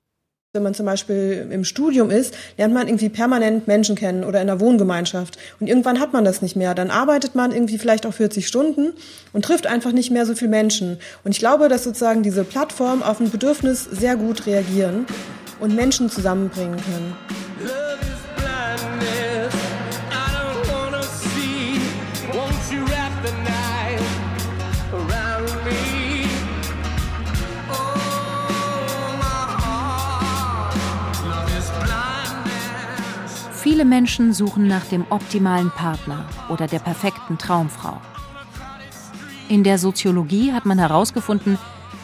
Wenn 0.54 0.64
man 0.64 0.74
zum 0.74 0.84
Beispiel 0.84 1.48
im 1.50 1.64
Studium 1.64 2.10
ist, 2.10 2.34
lernt 2.58 2.74
man 2.74 2.86
irgendwie 2.86 3.08
permanent 3.08 3.66
Menschen 3.68 3.96
kennen 3.96 4.22
oder 4.22 4.42
in 4.42 4.48
der 4.48 4.60
Wohngemeinschaft. 4.60 5.38
Und 5.60 5.66
irgendwann 5.66 5.98
hat 5.98 6.12
man 6.12 6.26
das 6.26 6.42
nicht 6.42 6.56
mehr. 6.56 6.74
Dann 6.74 6.90
arbeitet 6.90 7.34
man 7.34 7.52
irgendwie 7.52 7.78
vielleicht 7.78 8.04
auch 8.04 8.12
40 8.12 8.46
Stunden 8.46 8.92
und 9.32 9.46
trifft 9.46 9.66
einfach 9.66 9.92
nicht 9.92 10.10
mehr 10.10 10.26
so 10.26 10.34
viele 10.34 10.50
Menschen. 10.50 10.98
Und 11.24 11.30
ich 11.30 11.38
glaube, 11.38 11.70
dass 11.70 11.84
sozusagen 11.84 12.22
diese 12.22 12.44
Plattformen 12.44 13.02
auf 13.02 13.18
ein 13.18 13.30
Bedürfnis 13.30 13.84
sehr 13.84 14.16
gut 14.16 14.44
reagieren 14.44 15.06
und 15.58 15.74
Menschen 15.74 16.10
zusammenbringen 16.10 16.76
können. 16.76 17.16
Viele 33.72 33.86
Menschen 33.86 34.34
suchen 34.34 34.68
nach 34.68 34.84
dem 34.84 35.06
optimalen 35.08 35.70
Partner 35.70 36.28
oder 36.50 36.66
der 36.66 36.78
perfekten 36.78 37.38
Traumfrau. 37.38 38.02
In 39.48 39.64
der 39.64 39.78
Soziologie 39.78 40.52
hat 40.52 40.66
man 40.66 40.78
herausgefunden, 40.78 41.56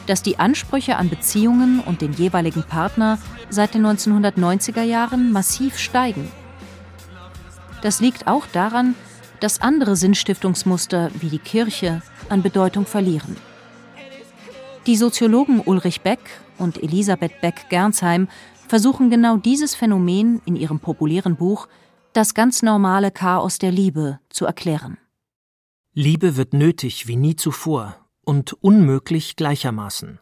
dass 0.06 0.22
die 0.22 0.38
Ansprüche 0.38 0.96
an 0.96 1.10
Beziehungen 1.10 1.80
und 1.80 2.00
den 2.00 2.14
jeweiligen 2.14 2.62
Partner 2.62 3.18
seit 3.50 3.74
den 3.74 3.84
1990er 3.84 4.80
Jahren 4.80 5.30
massiv 5.30 5.76
steigen. 5.76 6.30
Das 7.82 8.00
liegt 8.00 8.28
auch 8.28 8.46
daran, 8.46 8.94
dass 9.40 9.60
andere 9.60 9.94
Sinnstiftungsmuster 9.94 11.10
wie 11.20 11.28
die 11.28 11.38
Kirche 11.38 12.00
an 12.30 12.40
Bedeutung 12.40 12.86
verlieren. 12.86 13.36
Die 14.86 14.96
Soziologen 14.96 15.60
Ulrich 15.60 16.00
Beck 16.00 16.20
und 16.56 16.82
Elisabeth 16.82 17.42
Beck-Gernsheim 17.42 18.26
versuchen 18.68 19.10
genau 19.10 19.36
dieses 19.36 19.74
Phänomen 19.74 20.40
in 20.44 20.56
ihrem 20.56 20.80
populären 20.80 21.36
Buch 21.36 21.68
Das 22.12 22.34
ganz 22.34 22.62
normale 22.62 23.10
Chaos 23.10 23.58
der 23.58 23.70
Liebe 23.70 24.18
zu 24.30 24.46
erklären. 24.46 24.98
Liebe 25.94 26.36
wird 26.36 26.52
nötig 26.52 27.06
wie 27.06 27.16
nie 27.16 27.36
zuvor 27.36 27.96
und 28.22 28.52
unmöglich 28.52 29.36
gleichermaßen. 29.36 30.18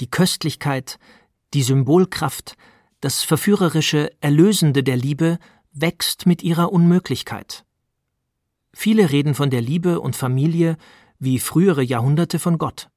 Die 0.00 0.10
Köstlichkeit, 0.10 0.98
die 1.54 1.62
Symbolkraft, 1.62 2.56
das 3.00 3.22
verführerische, 3.22 4.10
erlösende 4.20 4.82
der 4.82 4.96
Liebe 4.96 5.38
wächst 5.72 6.26
mit 6.26 6.42
ihrer 6.42 6.72
Unmöglichkeit. 6.72 7.64
Viele 8.72 9.10
reden 9.10 9.34
von 9.34 9.50
der 9.50 9.60
Liebe 9.60 10.00
und 10.00 10.16
Familie 10.16 10.76
wie 11.18 11.38
frühere 11.38 11.82
Jahrhunderte 11.82 12.38
von 12.38 12.58
Gott. 12.58 12.88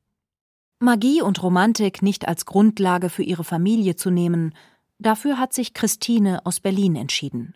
Magie 0.79 1.21
und 1.21 1.41
Romantik 1.41 2.01
nicht 2.01 2.27
als 2.27 2.45
Grundlage 2.45 3.09
für 3.09 3.23
ihre 3.23 3.43
Familie 3.43 3.95
zu 3.95 4.09
nehmen, 4.09 4.53
dafür 4.99 5.39
hat 5.39 5.53
sich 5.53 5.73
Christine 5.73 6.45
aus 6.45 6.59
Berlin 6.59 6.95
entschieden. 6.95 7.55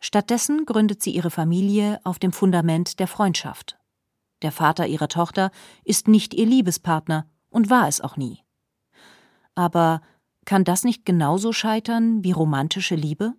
Stattdessen 0.00 0.64
gründet 0.64 1.02
sie 1.02 1.10
ihre 1.10 1.30
Familie 1.30 2.00
auf 2.04 2.18
dem 2.18 2.32
Fundament 2.32 2.98
der 3.00 3.06
Freundschaft. 3.06 3.78
Der 4.42 4.52
Vater 4.52 4.86
ihrer 4.86 5.08
Tochter 5.08 5.50
ist 5.84 6.08
nicht 6.08 6.34
ihr 6.34 6.46
Liebespartner 6.46 7.26
und 7.50 7.70
war 7.70 7.88
es 7.88 8.00
auch 8.00 8.16
nie. 8.16 8.42
Aber 9.54 10.02
kann 10.44 10.64
das 10.64 10.84
nicht 10.84 11.04
genauso 11.04 11.52
scheitern 11.52 12.22
wie 12.22 12.32
romantische 12.32 12.94
Liebe? 12.94 13.34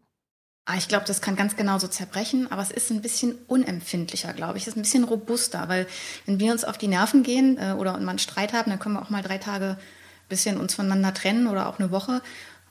Ah, 0.71 0.77
ich 0.77 0.87
glaube, 0.87 1.05
das 1.07 1.19
kann 1.19 1.35
ganz 1.35 1.55
genauso 1.55 1.87
zerbrechen, 1.87 2.51
aber 2.51 2.61
es 2.61 2.69
ist 2.69 2.91
ein 2.91 3.01
bisschen 3.01 3.33
unempfindlicher, 3.47 4.33
glaube 4.33 4.59
ich. 4.59 4.65
Es 4.65 4.67
ist 4.67 4.75
ein 4.77 4.83
bisschen 4.83 5.03
robuster, 5.03 5.67
weil 5.67 5.87
wenn 6.27 6.39
wir 6.39 6.51
uns 6.51 6.63
auf 6.63 6.77
die 6.77 6.87
Nerven 6.87 7.23
gehen 7.23 7.57
äh, 7.57 7.71
oder 7.71 7.93
mal 7.93 8.11
einen 8.11 8.19
Streit 8.19 8.53
haben, 8.53 8.69
dann 8.69 8.77
können 8.77 8.93
wir 8.93 9.01
auch 9.01 9.09
mal 9.09 9.23
drei 9.23 9.39
Tage 9.39 9.69
ein 9.69 10.29
bisschen 10.29 10.59
uns 10.59 10.75
voneinander 10.75 11.11
trennen 11.11 11.47
oder 11.47 11.67
auch 11.67 11.79
eine 11.79 11.89
Woche. 11.89 12.21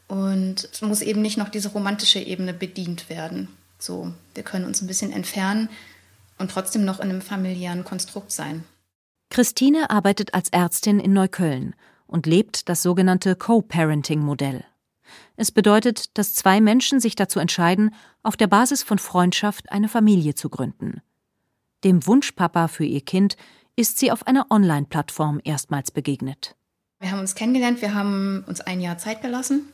Und 0.07 0.69
es 0.73 0.81
muss 0.81 1.03
eben 1.03 1.23
nicht 1.23 1.39
noch 1.39 1.49
diese 1.49 1.71
romantische 1.71 2.21
Ebene 2.21 2.55
bedient 2.55 3.11
werden. 3.11 3.49
So, 3.81 4.13
wir 4.33 4.45
können 4.45 4.67
uns 4.67 4.81
ein 4.81 4.87
bisschen 4.87 5.11
entfernen 5.11 5.69
und 6.39 6.53
trotzdem 6.53 6.85
noch 6.85 7.01
in 7.01 7.11
einem 7.11 7.21
familiären 7.21 7.83
Konstrukt 7.83 8.31
sein. 8.31 8.63
Christine 9.29 9.91
arbeitet 9.91 10.35
als 10.35 10.51
Ärztin 10.51 11.01
in 11.01 11.15
Neukölln 11.15 11.75
und 12.07 12.27
lebt 12.27 12.69
das 12.69 12.81
sogenannte 12.81 13.35
Co-Parenting-Modell. 13.35 14.63
Es 15.37 15.51
bedeutet, 15.51 16.17
dass 16.19 16.35
zwei 16.35 16.61
Menschen 16.61 17.01
sich 17.01 17.15
dazu 17.15 17.39
entscheiden, 17.39 17.95
auf 18.23 18.37
der 18.37 18.47
Basis 18.47 18.83
von 18.83 18.99
Freundschaft 18.99 19.71
eine 19.73 19.89
Familie 19.89 20.35
zu 20.35 20.49
gründen. 20.49 21.01
Dem 21.85 22.07
Wunschpapa 22.07 22.69
für 22.69 22.85
ihr 22.85 23.01
Kind 23.01 23.37
ist 23.77 23.99
sie 23.99 24.11
auf 24.11 24.27
einer 24.27 24.51
Online-Plattform 24.51 25.41
erstmals 25.45 25.91
begegnet. 25.91 26.57
Wir 26.99 27.13
haben 27.13 27.21
uns 27.21 27.37
kennengelernt, 27.37 27.81
wir 27.81 27.95
haben 27.95 28.45
uns 28.49 28.61
ein 28.61 28.81
Jahr 28.81 28.99
Zeit 28.99 29.23
gelassen 29.23 29.69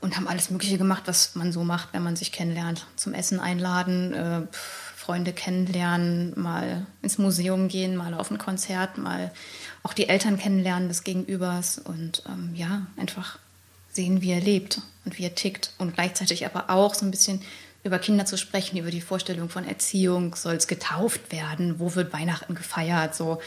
und 0.00 0.16
haben 0.16 0.28
alles 0.28 0.50
Mögliche 0.50 0.78
gemacht, 0.78 1.02
was 1.06 1.34
man 1.34 1.50
so 1.50 1.64
macht, 1.64 1.92
wenn 1.92 2.04
man 2.04 2.14
sich 2.14 2.30
kennenlernt. 2.30 2.86
Zum 2.94 3.12
Essen 3.12 3.40
einladen, 3.40 4.14
äh, 4.14 4.46
Freunde 4.96 5.32
kennenlernen, 5.32 6.38
mal 6.40 6.86
ins 7.02 7.18
Museum 7.18 7.66
gehen, 7.66 7.96
mal 7.96 8.14
auf 8.14 8.30
ein 8.30 8.38
Konzert, 8.38 8.98
mal 8.98 9.32
auch 9.82 9.94
die 9.94 10.08
Eltern 10.08 10.38
kennenlernen 10.38 10.88
des 10.88 11.02
Gegenübers 11.02 11.78
und 11.78 12.22
ähm, 12.28 12.52
ja, 12.54 12.86
einfach 12.96 13.38
sehen, 13.90 14.22
wie 14.22 14.32
er 14.32 14.40
lebt 14.40 14.80
und 15.04 15.18
wie 15.18 15.24
er 15.24 15.34
tickt 15.34 15.72
und 15.78 15.94
gleichzeitig 15.94 16.46
aber 16.46 16.70
auch 16.70 16.94
so 16.94 17.04
ein 17.04 17.10
bisschen 17.10 17.42
über 17.82 17.98
Kinder 17.98 18.26
zu 18.26 18.36
sprechen, 18.36 18.76
über 18.78 18.90
die 18.90 19.00
Vorstellung 19.00 19.48
von 19.48 19.64
Erziehung, 19.64 20.34
soll 20.34 20.54
es 20.54 20.66
getauft 20.66 21.32
werden, 21.32 21.78
wo 21.78 21.94
wird 21.94 22.12
Weihnachten 22.12 22.54
gefeiert, 22.54 23.14
so, 23.14 23.40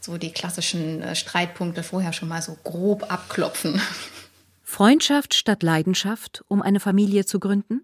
so 0.00 0.18
die 0.18 0.32
klassischen 0.32 1.02
äh, 1.02 1.16
Streitpunkte 1.16 1.82
vorher 1.82 2.12
schon 2.12 2.28
mal 2.28 2.42
so 2.42 2.56
grob 2.62 3.10
abklopfen. 3.10 3.80
Freundschaft 4.62 5.34
statt 5.34 5.62
Leidenschaft, 5.62 6.44
um 6.48 6.62
eine 6.62 6.80
Familie 6.80 7.26
zu 7.26 7.40
gründen? 7.40 7.82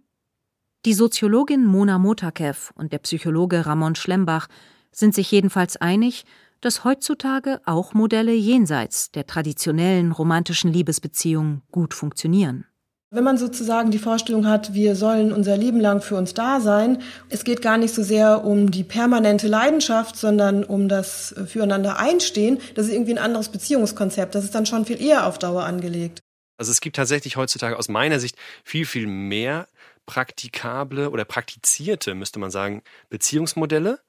Die 0.84 0.94
Soziologin 0.94 1.64
Mona 1.64 1.98
Motakev 1.98 2.72
und 2.76 2.92
der 2.92 2.98
Psychologe 2.98 3.66
Ramon 3.66 3.96
Schlembach 3.96 4.46
sind 4.92 5.14
sich 5.14 5.30
jedenfalls 5.30 5.76
einig, 5.76 6.24
dass 6.60 6.84
heutzutage 6.84 7.60
auch 7.64 7.94
Modelle 7.94 8.32
jenseits 8.32 9.10
der 9.10 9.26
traditionellen 9.26 10.12
romantischen 10.12 10.72
Liebesbeziehung 10.72 11.62
gut 11.70 11.94
funktionieren. 11.94 12.66
Wenn 13.10 13.24
man 13.24 13.38
sozusagen 13.38 13.90
die 13.90 13.98
Vorstellung 13.98 14.46
hat, 14.46 14.74
wir 14.74 14.94
sollen 14.94 15.32
unser 15.32 15.56
Leben 15.56 15.80
lang 15.80 16.02
für 16.02 16.16
uns 16.16 16.34
da 16.34 16.60
sein, 16.60 17.00
es 17.30 17.42
geht 17.44 17.62
gar 17.62 17.78
nicht 17.78 17.94
so 17.94 18.02
sehr 18.02 18.44
um 18.44 18.70
die 18.70 18.84
permanente 18.84 19.48
Leidenschaft, 19.48 20.16
sondern 20.16 20.62
um 20.62 20.90
das 20.90 21.34
Füreinander 21.46 21.98
einstehen, 21.98 22.58
das 22.74 22.86
ist 22.86 22.92
irgendwie 22.92 23.12
ein 23.12 23.18
anderes 23.18 23.48
Beziehungskonzept. 23.48 24.34
Das 24.34 24.44
ist 24.44 24.54
dann 24.54 24.66
schon 24.66 24.84
viel 24.84 25.00
eher 25.00 25.26
auf 25.26 25.38
Dauer 25.38 25.64
angelegt. 25.64 26.20
Also 26.58 26.70
es 26.70 26.82
gibt 26.82 26.96
tatsächlich 26.96 27.36
heutzutage 27.36 27.78
aus 27.78 27.88
meiner 27.88 28.20
Sicht 28.20 28.36
viel, 28.62 28.84
viel 28.84 29.06
mehr 29.06 29.68
praktikable 30.04 31.10
oder 31.10 31.24
praktizierte, 31.24 32.14
müsste 32.14 32.38
man 32.38 32.50
sagen, 32.50 32.82
Beziehungsmodelle. 33.08 34.00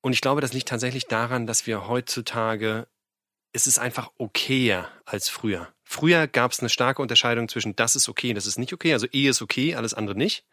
Und 0.00 0.12
ich 0.12 0.20
glaube, 0.20 0.40
das 0.40 0.52
liegt 0.52 0.68
tatsächlich 0.68 1.06
daran, 1.06 1.46
dass 1.46 1.66
wir 1.66 1.88
heutzutage, 1.88 2.86
es 3.52 3.66
ist 3.66 3.78
einfach 3.78 4.10
okayer 4.18 4.88
als 5.04 5.28
früher. 5.28 5.68
Früher 5.84 6.26
gab 6.26 6.52
es 6.52 6.60
eine 6.60 6.68
starke 6.68 7.02
Unterscheidung 7.02 7.48
zwischen 7.48 7.74
das 7.74 7.96
ist 7.96 8.08
okay 8.08 8.34
das 8.34 8.46
ist 8.46 8.58
nicht 8.58 8.72
okay. 8.72 8.92
Also 8.92 9.06
Ehe 9.06 9.30
ist 9.30 9.42
okay, 9.42 9.74
alles 9.74 9.94
andere 9.94 10.16
nicht. 10.16 10.44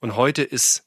Und 0.00 0.16
heute 0.16 0.42
ist 0.42 0.84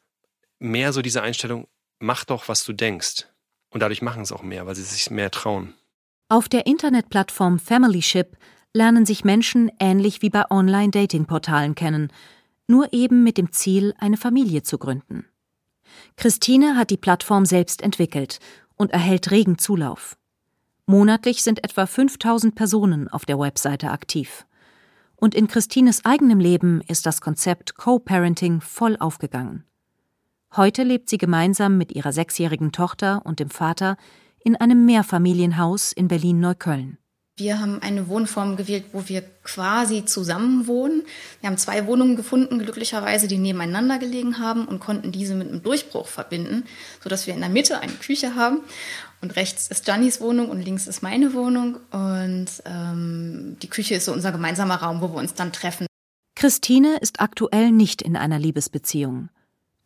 mehr 0.60 0.94
so 0.94 1.02
diese 1.02 1.22
Einstellung, 1.22 1.68
mach 2.00 2.26
doch, 2.26 2.48
was 2.48 2.64
du 2.64 2.74
denkst. 2.74 3.28
Und 3.70 3.82
dadurch 3.82 4.02
machen 4.02 4.22
es 4.22 4.32
auch 4.32 4.44
mehr, 4.44 4.66
weil 4.66 4.76
sie 4.76 4.84
sich 4.84 5.10
mehr 5.10 5.32
trauen. 5.32 5.74
Auf 6.30 6.50
der 6.50 6.68
Internetplattform 6.68 7.60
Familyship 7.60 8.38
lernen 8.74 9.06
sich 9.06 9.24
Menschen 9.24 9.72
ähnlich 9.80 10.22
wie 10.22 10.30
bei 10.30 10.50
Online-Dating-Portalen 10.50 11.76
kennen, 11.76 12.12
nur 12.68 12.94
eben 12.94 13.24
mit 13.24 13.38
dem 13.38 13.52
Ziel, 13.52 13.94
eine 13.98 14.18
Familie 14.18 14.62
zu 14.62 14.78
gründen. 14.78 15.26
Christine 16.16 16.75
hat 16.75 16.89
die 16.89 16.98
Plattform 16.98 17.46
selbst 17.46 17.82
entwickelt 17.82 18.39
und 18.75 18.92
erhält 18.92 19.32
regen 19.32 19.58
Zulauf. 19.58 20.18
Monatlich 20.86 21.44
sind 21.44 21.63
etwa 21.63 21.86
5000 21.86 22.56
Personen 22.56 23.08
auf 23.10 23.25
der 23.25 23.39
Webseite 23.39 23.92
aktiv. 23.92 24.46
Und 25.16 25.36
in 25.36 25.48
Christines 25.48 26.06
eigenem 26.06 26.39
Leben 26.39 26.82
ist 26.88 27.06
das 27.06 27.22
Konzept 27.22 27.75
Co-Parenting 27.75 28.62
voll 28.62 28.96
aufgegangen. 28.98 29.66
Heute 30.56 30.84
lebt 30.84 31.10
sie 31.10 31.18
gemeinsam 31.18 31.77
mit 31.77 31.92
ihrer 31.92 32.13
sechsjährigen 32.13 32.72
Tochter 32.72 33.25
und 33.25 33.39
dem 33.39 33.50
Vater 33.50 33.98
in 34.39 34.56
einem 34.56 34.86
Mehrfamilienhaus 34.86 35.92
in 35.92 36.08
Berlin-Neukölln. 36.08 36.98
Wir 37.39 37.60
haben 37.60 37.84
eine 37.84 38.08
Wohnform 38.08 38.58
gewählt, 38.58 38.86
wo 38.94 39.08
wir 39.08 39.22
quasi 39.44 40.06
zusammen 40.06 40.65
wohnen. 40.65 41.03
Wir 41.39 41.50
haben 41.50 41.60
zwei 41.60 41.86
Wohnungen 41.86 42.15
gefunden, 42.15 42.58
glücklicherweise, 42.58 43.27
die 43.27 43.38
nebeneinander 43.38 44.00
gelegen 44.00 44.39
haben 44.39 44.65
und 44.65 44.79
konnten 44.79 45.12
diese 45.12 45.36
mit 45.36 45.48
einem 45.48 45.62
Durchbruch 45.62 46.08
verbinden, 46.08 46.63
sodass 47.03 47.27
wir 47.27 47.36
in 47.36 47.41
der 47.41 47.50
Mitte 47.50 47.79
eine 47.79 47.94
Küche 47.94 48.34
haben. 48.34 48.62
Und 49.22 49.36
rechts 49.36 49.67
ist 49.67 49.88
Jannys 49.88 50.20
Wohnung 50.20 50.50
und 50.50 50.63
links 50.63 50.88
ist 50.88 51.03
meine 51.03 51.36
Wohnung. 51.36 51.77
Und 51.91 52.48
ähm, 52.65 53.58
die 53.62 53.70
Küche 53.70 53.94
ist 53.94 54.06
so 54.06 54.13
unser 54.13 54.32
gemeinsamer 54.32 54.77
Raum, 54.77 55.01
wo 55.01 55.10
wir 55.10 55.20
uns 55.20 55.36
dann 55.36 55.53
treffen. 55.53 55.86
Christine 56.36 56.98
ist 57.01 57.20
aktuell 57.20 57.70
nicht 57.72 58.01
in 58.01 58.17
einer 58.17 58.39
Liebesbeziehung. 58.39 59.29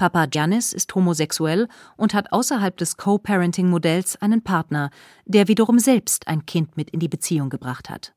Papa 0.01 0.25
Giannis 0.25 0.73
ist 0.73 0.95
homosexuell 0.95 1.67
und 1.95 2.15
hat 2.15 2.31
außerhalb 2.31 2.75
des 2.75 2.97
Co-Parenting-Modells 2.97 4.19
einen 4.19 4.43
Partner, 4.43 4.89
der 5.25 5.47
wiederum 5.47 5.77
selbst 5.77 6.27
ein 6.27 6.47
Kind 6.47 6.75
mit 6.75 6.89
in 6.89 6.99
die 6.99 7.07
Beziehung 7.07 7.51
gebracht 7.51 7.87
hat. 7.87 8.15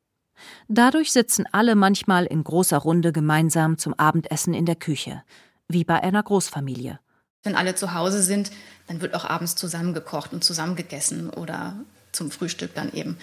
Dadurch 0.66 1.12
sitzen 1.12 1.44
alle 1.52 1.74
manchmal 1.74 2.24
in 2.24 2.42
großer 2.42 2.78
Runde 2.78 3.12
gemeinsam 3.12 3.76
zum 3.76 3.92
Abendessen 3.98 4.54
in 4.54 4.64
der 4.64 4.76
Küche, 4.76 5.24
wie 5.68 5.84
bei 5.84 6.02
einer 6.02 6.22
Großfamilie. 6.22 7.00
Wenn 7.42 7.54
alle 7.54 7.74
zu 7.74 7.92
Hause 7.92 8.22
sind, 8.22 8.50
dann 8.86 9.02
wird 9.02 9.14
auch 9.14 9.26
abends 9.26 9.54
zusammengekocht 9.54 10.32
und 10.32 10.42
zusammengegessen 10.42 11.28
oder 11.28 11.74
zum 12.12 12.30
Frühstück 12.30 12.74
dann 12.74 12.94
eben. 12.94 13.18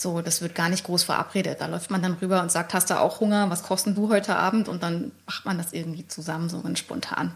So, 0.00 0.22
das 0.22 0.40
wird 0.40 0.54
gar 0.54 0.70
nicht 0.70 0.84
groß 0.84 1.02
verabredet. 1.02 1.60
Da 1.60 1.66
läuft 1.66 1.90
man 1.90 2.00
dann 2.00 2.14
rüber 2.14 2.40
und 2.40 2.50
sagt, 2.50 2.72
hast 2.72 2.88
du 2.88 2.98
auch 2.98 3.20
Hunger? 3.20 3.50
Was 3.50 3.62
kosten 3.62 3.94
du 3.94 4.08
heute 4.08 4.36
Abend? 4.36 4.66
Und 4.66 4.82
dann 4.82 5.12
macht 5.26 5.44
man 5.44 5.58
das 5.58 5.74
irgendwie 5.74 6.08
zusammen, 6.08 6.48
so 6.48 6.62
ganz 6.62 6.78
spontan. 6.78 7.34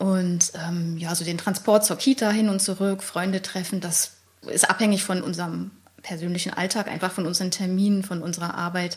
Und 0.00 0.52
ähm, 0.54 0.96
ja, 0.96 1.14
so 1.14 1.26
den 1.26 1.36
Transport 1.36 1.84
zur 1.84 1.96
Kita 1.96 2.30
hin 2.30 2.48
und 2.48 2.60
zurück, 2.60 3.02
Freunde 3.02 3.42
treffen, 3.42 3.80
das 3.80 4.16
ist 4.50 4.70
abhängig 4.70 5.04
von 5.04 5.22
unserem 5.22 5.72
persönlichen 6.00 6.54
Alltag, 6.54 6.88
einfach 6.88 7.12
von 7.12 7.26
unseren 7.26 7.50
Terminen, 7.50 8.02
von 8.02 8.22
unserer 8.22 8.54
Arbeit. 8.54 8.96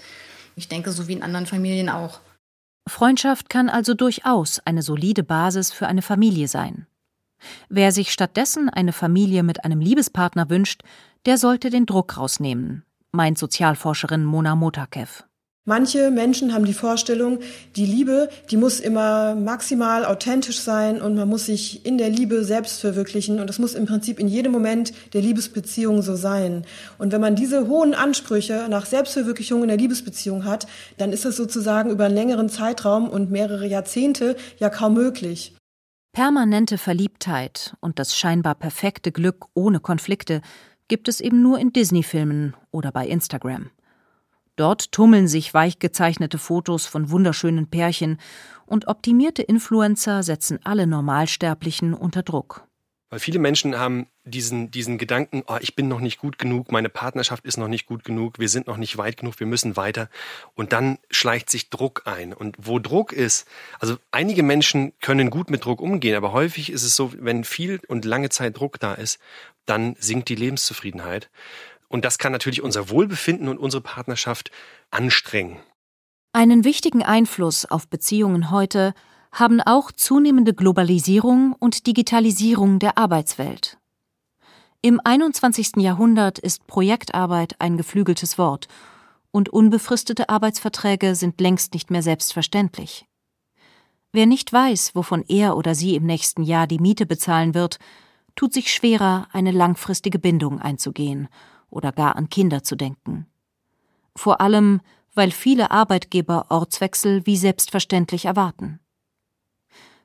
Ich 0.56 0.69
denke, 0.69 0.93
so 0.93 1.10
wie 1.10 1.12
in 1.12 1.21
anderen 1.21 1.45
Familien 1.45 1.89
auch. 1.89 2.21
Freundschaft 2.88 3.49
kann 3.49 3.67
also 3.67 3.95
durchaus 3.95 4.62
eine 4.63 4.82
solide 4.82 5.23
Basis 5.23 5.73
für 5.73 5.88
eine 5.88 6.01
Familie 6.01 6.47
sein. 6.47 6.88
Wer 7.67 7.91
sich 7.91 8.13
stattdessen 8.13 8.69
eine 8.69 8.93
Familie 8.93 9.43
mit 9.43 9.65
einem 9.65 9.82
Liebespartner 9.82 10.49
wünscht, 10.49 10.84
der 11.25 11.38
sollte 11.38 11.69
den 11.69 11.86
Druck 11.86 12.15
rausnehmen, 12.15 12.86
meint 13.12 13.38
Sozialforscherin 13.38 14.23
Mona 14.23 14.56
Motakev. 14.56 15.25
Manche 15.65 16.12
Menschen 16.12 16.54
haben 16.54 16.65
die 16.65 16.73
Vorstellung, 16.73 17.39
die 17.78 17.86
Liebe, 17.86 18.28
die 18.52 18.58
muss 18.58 18.82
immer 18.82 19.34
maximal 19.34 20.04
authentisch 20.04 20.60
sein 20.60 21.02
und 21.02 21.15
man 21.15 21.30
muss 21.30 21.45
sich 21.45 21.86
in 21.86 21.97
der 21.97 22.10
Liebe 22.10 22.43
selbst 22.43 22.82
verwirklichen 22.82 23.39
und 23.39 23.47
das 23.47 23.60
muss 23.60 23.73
im 23.73 23.86
Prinzip 23.86 24.19
in 24.19 24.28
jedem 24.28 24.52
Moment 24.52 24.91
der 25.13 25.21
Liebesbeziehung 25.21 26.02
so 26.02 26.17
sein. 26.17 26.65
Und 26.97 27.13
wenn 27.13 27.21
man 27.21 27.38
diese 27.38 27.69
hohen 27.69 27.93
Ansprüche 27.93 28.67
nach 28.69 28.86
Selbstverwirklichung 28.86 29.62
in 29.62 29.69
der 29.69 29.78
Liebesbeziehung 29.78 30.43
hat, 30.43 30.67
dann 30.97 31.13
ist 31.13 31.23
das 31.23 31.38
sozusagen 31.38 31.91
über 31.91 32.08
einen 32.08 32.15
längeren 32.15 32.49
Zeitraum 32.49 33.10
und 33.10 33.32
mehrere 33.32 33.65
Jahrzehnte 33.65 34.36
ja 34.60 34.69
kaum 34.69 34.95
möglich. 34.95 35.56
Permanente 36.12 36.78
Verliebtheit 36.78 37.73
und 37.80 37.99
das 37.99 38.17
scheinbar 38.17 38.56
perfekte 38.56 39.13
Glück 39.13 39.45
ohne 39.54 39.80
Konflikte 39.80 40.41
gibt 40.89 41.08
es 41.08 41.21
eben 41.21 41.41
nur 41.41 41.58
in 41.58 41.71
Disney-Filmen 41.71 42.54
oder 42.69 42.91
bei 42.91 43.08
Instagram. 43.08 43.69
Dort 44.55 44.91
tummeln 44.91 45.27
sich 45.27 45.53
weich 45.53 45.79
gezeichnete 45.79 46.37
Fotos 46.37 46.85
von 46.85 47.09
wunderschönen 47.09 47.69
Pärchen 47.69 48.19
und 48.65 48.87
optimierte 48.87 49.41
Influencer 49.41 50.23
setzen 50.23 50.59
alle 50.63 50.85
Normalsterblichen 50.85 51.93
unter 51.93 52.23
Druck. 52.23 52.67
Weil 53.13 53.19
viele 53.19 53.37
Menschen 53.37 53.77
haben 53.77 54.07
diesen, 54.23 54.71
diesen 54.71 54.97
Gedanken, 54.97 55.43
oh, 55.45 55.57
ich 55.61 55.75
bin 55.75 55.87
noch 55.87 55.99
nicht 55.99 56.17
gut 56.17 56.39
genug, 56.39 56.71
meine 56.71 56.89
Partnerschaft 56.89 57.45
ist 57.45 57.57
noch 57.57 57.67
nicht 57.67 57.85
gut 57.85 58.03
genug, 58.03 58.39
wir 58.39 58.49
sind 58.49 58.65
noch 58.65 58.77
nicht 58.77 58.97
weit 58.97 59.17
genug, 59.17 59.39
wir 59.39 59.45
müssen 59.45 59.77
weiter. 59.77 60.09
Und 60.55 60.73
dann 60.73 60.97
schleicht 61.11 61.51
sich 61.51 61.69
Druck 61.69 62.03
ein. 62.05 62.33
Und 62.33 62.55
wo 62.57 62.79
Druck 62.79 63.13
ist, 63.13 63.47
also 63.79 63.97
einige 64.09 64.41
Menschen 64.41 64.93
können 64.99 65.29
gut 65.29 65.51
mit 65.51 65.63
Druck 65.63 65.79
umgehen, 65.79 66.15
aber 66.15 66.31
häufig 66.31 66.71
ist 66.71 66.81
es 66.81 66.95
so, 66.95 67.11
wenn 67.15 67.43
viel 67.43 67.79
und 67.87 68.03
lange 68.03 68.29
Zeit 68.29 68.57
Druck 68.57 68.79
da 68.79 68.95
ist, 68.95 69.19
dann 69.67 69.95
sinkt 69.99 70.29
die 70.29 70.35
Lebenszufriedenheit. 70.35 71.29
Und 71.93 72.06
das 72.06 72.17
kann 72.17 72.32
natürlich 72.32 72.63
unser 72.63 72.89
Wohlbefinden 72.89 73.47
und 73.47 73.60
unsere 73.60 73.84
Partnerschaft 73.84 74.49
anstrengen. 74.89 75.60
Einen 76.32 76.63
wichtigen 76.63 77.03
Einfluss 77.03 77.65
auf 77.65 77.88
Beziehungen 77.88 78.49
heute 78.49 78.95
haben 79.32 79.62
auch 79.62 79.91
zunehmende 79.91 80.56
Globalisierung 80.56 81.53
und 81.53 81.86
Digitalisierung 81.86 82.79
der 82.79 82.97
Arbeitswelt. 82.97 83.77
Im 84.82 84.99
21. 85.03 85.73
Jahrhundert 85.77 86.39
ist 86.39 86.65
Projektarbeit 86.65 87.62
ein 87.62 87.77
geflügeltes 87.77 88.39
Wort 88.39 88.67
und 89.29 89.49
unbefristete 89.49 90.29
Arbeitsverträge 90.29 91.13
sind 91.13 91.39
längst 91.39 91.75
nicht 91.75 91.91
mehr 91.91 92.01
selbstverständlich. 92.01 93.06
Wer 94.12 94.25
nicht 94.25 94.51
weiß, 94.51 94.95
wovon 94.95 95.23
er 95.27 95.56
oder 95.56 95.75
sie 95.75 95.95
im 95.95 96.08
nächsten 96.08 96.41
Jahr 96.41 96.65
die 96.65 96.79
Miete 96.79 97.06
bezahlen 97.06 97.53
wird, 97.53 97.77
tut 98.36 98.51
sich 98.51 98.73
schwerer, 98.73 99.27
eine 99.32 99.51
langfristige 99.51 100.17
Bindung 100.17 100.60
einzugehen 100.60 101.29
oder 101.73 101.91
gar 101.91 102.15
an 102.15 102.29
Kinder 102.29 102.63
zu 102.63 102.75
denken. 102.75 103.27
Vor 104.15 104.41
allem, 104.41 104.81
weil 105.13 105.31
viele 105.31 105.71
Arbeitgeber 105.71 106.47
Ortswechsel 106.49 107.25
wie 107.25 107.38
selbstverständlich 107.38 108.25
erwarten. 108.25 108.79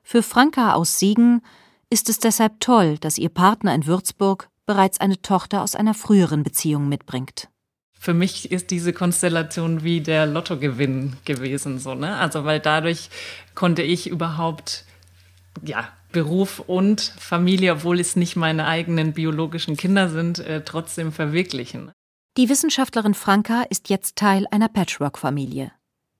Für 0.03 0.23
Franka 0.23 0.73
aus 0.73 0.99
Siegen 0.99 1.41
ist 1.89 2.09
es 2.09 2.19
deshalb 2.19 2.59
toll, 2.59 2.97
dass 2.97 3.17
ihr 3.17 3.29
Partner 3.29 3.73
in 3.73 3.85
Würzburg 3.85 4.49
bereits 4.65 4.99
eine 4.99 5.21
Tochter 5.21 5.61
aus 5.61 5.75
einer 5.75 5.93
früheren 5.93 6.43
Beziehung 6.43 6.89
mitbringt. 6.89 7.49
Für 7.99 8.13
mich 8.13 8.51
ist 8.51 8.71
diese 8.71 8.93
Konstellation 8.93 9.83
wie 9.83 9.99
der 9.99 10.25
Lottogewinn 10.25 11.17
gewesen, 11.25 11.79
so, 11.79 11.95
ne? 11.95 12.15
Also, 12.15 12.45
weil 12.45 12.59
dadurch 12.59 13.09
konnte 13.55 13.81
ich 13.81 14.07
überhaupt, 14.07 14.85
ja, 15.63 15.89
Beruf 16.11 16.59
und 16.59 17.01
Familie, 17.01 17.73
obwohl 17.73 17.99
es 17.99 18.15
nicht 18.15 18.35
meine 18.35 18.65
eigenen 18.65 19.13
biologischen 19.13 19.77
Kinder 19.77 20.09
sind, 20.09 20.39
äh, 20.39 20.63
trotzdem 20.63 21.11
verwirklichen. 21.11 21.91
Die 22.37 22.49
Wissenschaftlerin 22.49 23.13
Franka 23.13 23.63
ist 23.69 23.89
jetzt 23.89 24.15
Teil 24.15 24.45
einer 24.49 24.69
Patchwork-Familie. 24.69 25.71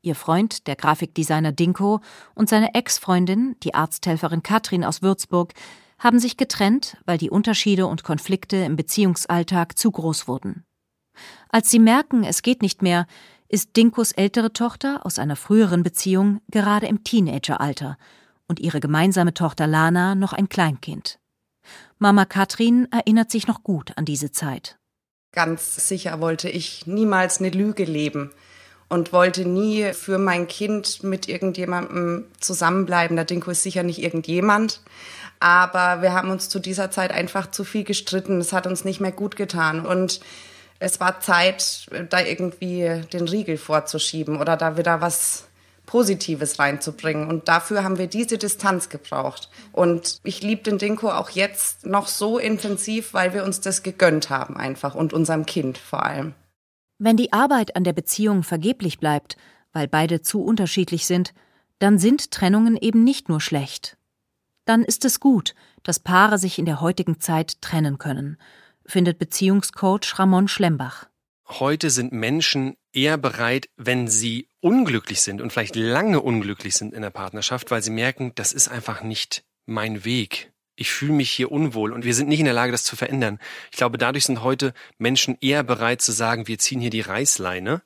Ihr 0.01 0.15
Freund, 0.15 0.67
der 0.67 0.75
Grafikdesigner 0.75 1.51
Dinko, 1.51 2.01
und 2.35 2.49
seine 2.49 2.73
Ex-Freundin, 2.73 3.55
die 3.63 3.73
Arzthelferin 3.73 4.43
Katrin 4.43 4.83
aus 4.83 5.01
Würzburg, 5.01 5.53
haben 5.97 6.19
sich 6.19 6.37
getrennt, 6.37 6.97
weil 7.05 7.17
die 7.17 7.29
Unterschiede 7.29 7.85
und 7.87 8.03
Konflikte 8.03 8.57
im 8.57 8.75
Beziehungsalltag 8.75 9.77
zu 9.77 9.91
groß 9.91 10.27
wurden. 10.27 10.63
Als 11.49 11.69
sie 11.69 11.79
merken, 11.79 12.23
es 12.23 12.41
geht 12.41 12.61
nicht 12.61 12.81
mehr, 12.81 13.07
ist 13.49 13.75
Dinkos 13.75 14.11
ältere 14.11 14.53
Tochter 14.53 15.05
aus 15.05 15.19
einer 15.19 15.35
früheren 15.35 15.83
Beziehung 15.83 16.39
gerade 16.49 16.87
im 16.87 17.03
Teenageralter 17.03 17.97
und 18.49 18.59
ihre 18.59 18.81
gemeinsame 18.81 19.33
Tochter 19.33 19.67
Lana 19.67 20.15
noch 20.15 20.33
ein 20.33 20.49
Kleinkind. 20.49 21.19
Mama 21.97 22.25
Katrin 22.25 22.87
erinnert 22.91 23.31
sich 23.31 23.47
noch 23.47 23.63
gut 23.63 23.93
an 23.95 24.03
diese 24.03 24.31
Zeit. 24.31 24.77
Ganz 25.31 25.87
sicher 25.87 26.19
wollte 26.19 26.49
ich 26.49 26.87
niemals 26.87 27.39
eine 27.39 27.51
Lüge 27.51 27.85
leben. 27.85 28.31
und 28.89 29.13
wollte 29.13 29.47
nie 29.47 29.93
für 29.93 30.17
mein 30.17 30.47
Kind 30.47 31.03
mit 31.03 31.29
irgendjemandem 31.29 32.25
zusammenbleiben. 32.39 33.15
Der 33.15 33.25
Dinko 33.25 33.51
ist 33.51 33.63
sicher 33.63 33.83
nicht 33.83 34.01
irgendjemand. 34.01 34.81
Aber 35.39 36.01
wir 36.01 36.13
haben 36.13 36.31
uns 36.31 36.49
zu 36.49 36.59
dieser 36.59 36.91
Zeit 36.91 37.11
einfach 37.11 37.51
zu 37.51 37.63
viel 37.63 37.83
gestritten. 37.83 38.41
Es 38.41 38.51
hat 38.51 38.67
uns 38.67 38.83
nicht 38.83 38.99
mehr 38.99 39.11
gut 39.11 39.35
getan. 39.35 39.85
Und 39.85 40.19
es 40.79 40.99
war 40.99 41.19
Zeit, 41.19 41.87
da 42.09 42.19
irgendwie 42.19 43.03
den 43.13 43.27
Riegel 43.27 43.57
vorzuschieben 43.57 44.37
oder 44.41 44.57
da 44.57 44.75
wieder 44.75 45.01
was 45.01 45.48
Positives 45.89 46.59
reinzubringen. 46.59 47.27
Und 47.27 47.47
dafür 47.47 47.83
haben 47.83 47.97
wir 47.97 48.05
diese 48.05 48.37
Distanz 48.37 48.89
gebraucht. 48.89 49.49
Und 49.71 50.19
ich 50.23 50.43
liebe 50.43 50.61
den 50.61 50.77
Dinko 50.77 51.09
auch 51.09 51.31
jetzt 51.31 51.83
noch 51.83 52.07
so 52.07 52.37
intensiv, 52.37 53.15
weil 53.15 53.33
wir 53.33 53.43
uns 53.43 53.59
das 53.59 53.81
gegönnt 53.81 54.29
haben 54.29 54.55
einfach 54.55 54.93
und 54.93 55.13
unserem 55.13 55.47
Kind 55.47 55.79
vor 55.79 56.03
allem. 56.05 56.35
Wenn 56.99 57.17
die 57.17 57.33
Arbeit 57.33 57.75
an 57.75 57.83
der 57.83 57.93
Beziehung 57.93 58.43
vergeblich 58.43 58.99
bleibt, 58.99 59.35
weil 59.73 59.87
beide 59.87 60.21
zu 60.21 60.43
unterschiedlich 60.43 61.07
sind, 61.07 61.33
dann 61.79 61.97
sind 61.97 62.29
Trennungen 62.29 62.77
eben 62.77 63.03
nicht 63.03 63.27
nur 63.27 63.41
schlecht. 63.41 63.97
Dann 64.65 64.83
ist 64.83 65.05
es 65.05 65.19
gut, 65.19 65.55
dass 65.81 65.99
Paare 65.99 66.37
sich 66.37 66.59
in 66.59 66.65
der 66.65 66.81
heutigen 66.81 67.19
Zeit 67.19 67.63
trennen 67.63 67.97
können, 67.97 68.37
findet 68.85 69.17
Beziehungscoach 69.17 70.19
Ramon 70.19 70.47
Schlembach. 70.47 71.07
Heute 71.49 71.89
sind 71.89 72.11
Menschen 72.11 72.75
eher 72.93 73.17
bereit, 73.17 73.69
wenn 73.75 74.07
sie 74.07 74.47
unglücklich 74.61 75.21
sind 75.21 75.41
und 75.41 75.51
vielleicht 75.51 75.75
lange 75.75 76.21
unglücklich 76.21 76.75
sind 76.75 76.93
in 76.93 77.01
der 77.01 77.09
Partnerschaft, 77.09 77.71
weil 77.71 77.81
sie 77.81 77.89
merken, 77.89 78.33
das 78.35 78.53
ist 78.53 78.67
einfach 78.67 79.01
nicht 79.01 79.43
mein 79.65 80.05
Weg. 80.05 80.51
Ich 80.75 80.91
fühle 80.91 81.13
mich 81.13 81.31
hier 81.31 81.51
unwohl 81.51 81.91
und 81.91 82.05
wir 82.05 82.13
sind 82.13 82.29
nicht 82.29 82.39
in 82.39 82.45
der 82.45 82.53
Lage, 82.53 82.71
das 82.71 82.83
zu 82.83 82.95
verändern. 82.95 83.39
Ich 83.71 83.77
glaube, 83.77 83.97
dadurch 83.97 84.25
sind 84.25 84.43
heute 84.43 84.73
Menschen 84.99 85.37
eher 85.41 85.63
bereit 85.63 86.01
zu 86.01 86.11
sagen, 86.11 86.47
wir 86.47 86.59
ziehen 86.59 86.79
hier 86.79 86.91
die 86.91 87.01
Reißleine 87.01 87.81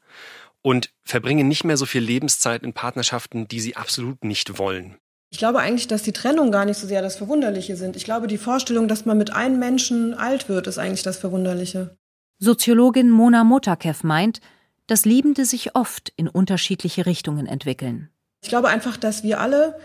und 0.62 0.92
verbringen 1.04 1.48
nicht 1.48 1.64
mehr 1.64 1.78
so 1.78 1.86
viel 1.86 2.02
Lebenszeit 2.02 2.64
in 2.64 2.74
Partnerschaften, 2.74 3.48
die 3.48 3.62
sie 3.62 3.78
absolut 3.78 4.24
nicht 4.26 4.58
wollen. 4.58 4.98
Ich 5.32 5.40
glaube 5.40 5.60
eigentlich, 5.60 5.88
dass 5.88 6.04
die 6.04 6.14
Trennung 6.14 6.52
gar 6.52 6.66
nicht 6.66 6.78
so 6.78 6.86
sehr 6.86 7.02
das 7.02 7.16
Verwunderliche 7.16 7.76
sind. 7.76 7.96
Ich 7.96 8.04
glaube, 8.04 8.28
die 8.28 8.38
Vorstellung, 8.38 8.88
dass 8.88 9.06
man 9.06 9.18
mit 9.18 9.34
einem 9.34 9.58
Menschen 9.58 10.14
alt 10.14 10.50
wird, 10.50 10.68
ist 10.68 10.78
eigentlich 10.78 11.02
das 11.02 11.18
Verwunderliche. 11.18 11.98
Soziologin 12.40 13.10
Mona 13.10 13.44
Motakev 13.44 14.04
meint, 14.04 14.42
dass 14.88 15.06
Liebende 15.06 15.46
sich 15.46 15.76
oft 15.76 16.12
in 16.16 16.28
unterschiedliche 16.28 17.06
Richtungen 17.06 17.48
entwickeln. 17.48 18.10
Ich 18.42 18.50
glaube 18.50 18.68
einfach, 18.68 18.98
dass 18.98 19.24
wir 19.24 19.40
alle 19.40 19.76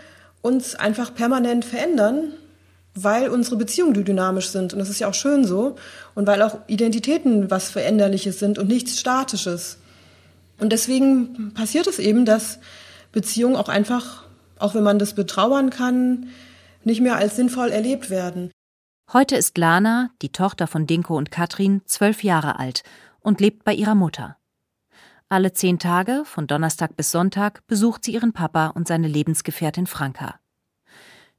uns 0.41 0.75
einfach 0.75 1.13
permanent 1.13 1.65
verändern, 1.65 2.33
weil 2.95 3.29
unsere 3.29 3.55
Beziehungen 3.55 3.93
dynamisch 3.93 4.49
sind. 4.49 4.73
Und 4.73 4.79
das 4.79 4.89
ist 4.89 4.99
ja 4.99 5.07
auch 5.07 5.13
schön 5.13 5.45
so. 5.45 5.75
Und 6.15 6.27
weil 6.27 6.41
auch 6.41 6.59
Identitäten 6.67 7.49
was 7.49 7.69
Veränderliches 7.69 8.39
sind 8.39 8.57
und 8.57 8.67
nichts 8.67 8.99
Statisches. 8.99 9.77
Und 10.59 10.71
deswegen 10.71 11.53
passiert 11.53 11.87
es 11.87 11.99
eben, 11.99 12.25
dass 12.25 12.59
Beziehungen 13.11 13.55
auch 13.55 13.69
einfach, 13.69 14.25
auch 14.57 14.75
wenn 14.75 14.83
man 14.83 14.99
das 14.99 15.13
betrauern 15.13 15.69
kann, 15.69 16.27
nicht 16.83 17.01
mehr 17.01 17.15
als 17.15 17.35
sinnvoll 17.35 17.69
erlebt 17.69 18.09
werden. 18.09 18.51
Heute 19.11 19.35
ist 19.35 19.57
Lana, 19.57 20.11
die 20.21 20.31
Tochter 20.31 20.67
von 20.67 20.85
Dinko 20.85 21.17
und 21.17 21.31
Katrin, 21.31 21.81
zwölf 21.85 22.23
Jahre 22.23 22.59
alt 22.59 22.83
und 23.21 23.41
lebt 23.41 23.63
bei 23.63 23.73
ihrer 23.73 23.95
Mutter. 23.95 24.37
Alle 25.29 25.51
zehn 25.51 25.79
Tage, 25.79 26.21
von 26.25 26.45
Donnerstag 26.45 26.95
bis 26.95 27.09
Sonntag, 27.09 27.65
besucht 27.65 28.03
sie 28.03 28.13
ihren 28.13 28.33
Papa 28.33 28.67
und 28.67 28.87
seine 28.87 29.07
Lebensgefährtin 29.07 29.87
Franka. 29.87 30.39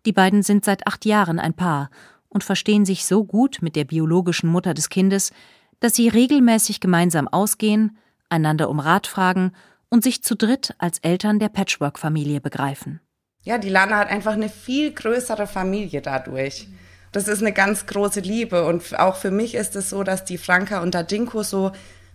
Die 0.05 0.13
beiden 0.13 0.43
sind 0.43 0.65
seit 0.65 0.89
acht 0.89 1.05
Jahren 1.05 1.39
ein 1.39 1.55
Paar 1.55 1.91
und 2.29 2.43
verstehen 2.43 2.85
sich 2.85 3.07
so 3.07 3.23
gut 3.25 3.59
mit 3.61 3.77
der 3.77 3.85
biologischen 3.85 4.51
Mutter 4.51 4.75
des 4.75 4.89
Kindes, 4.89 5.31
dass 5.79 5.95
sie 5.95 6.09
regelmäßig 6.09 6.81
gemeinsam 6.81 7.29
ausgehen, 7.29 7.99
einander 8.29 8.69
um 8.69 8.81
Rat 8.81 9.07
fragen 9.07 9.53
und 9.89 10.03
sich 10.03 10.25
zu 10.25 10.35
dritt 10.35 10.75
als 10.79 10.99
Eltern 10.99 11.39
der 11.39 11.51
Patchwork-Familie 11.51 12.41
begreifen. 12.41 12.99
Ja, 13.43 13.59
die 13.59 13.71
Lana 13.71 13.99
hat 13.99 14.09
einfach 14.09 14.33
eine 14.33 14.49
viel 14.49 14.93
größere 14.93 15.47
Familie 15.47 16.03
dadurch. 16.03 16.67
Das 17.13 17.27
ist 17.27 17.41
eine 17.41 17.53
ganz 17.53 17.87
große 17.87 18.21
Liebe 18.21 18.65
und 18.67 18.99
auch 18.99 19.17
für 19.17 19.31
mich 19.31 19.55
ist 19.55 19.75
es 19.75 19.91
so, 19.91 20.05
dass 20.05 20.25
die 20.25 20.39
Franka 20.39 20.81
und 20.81 20.95
der 20.95 21.03
Dinko 21.03 21.43
so 21.43 21.73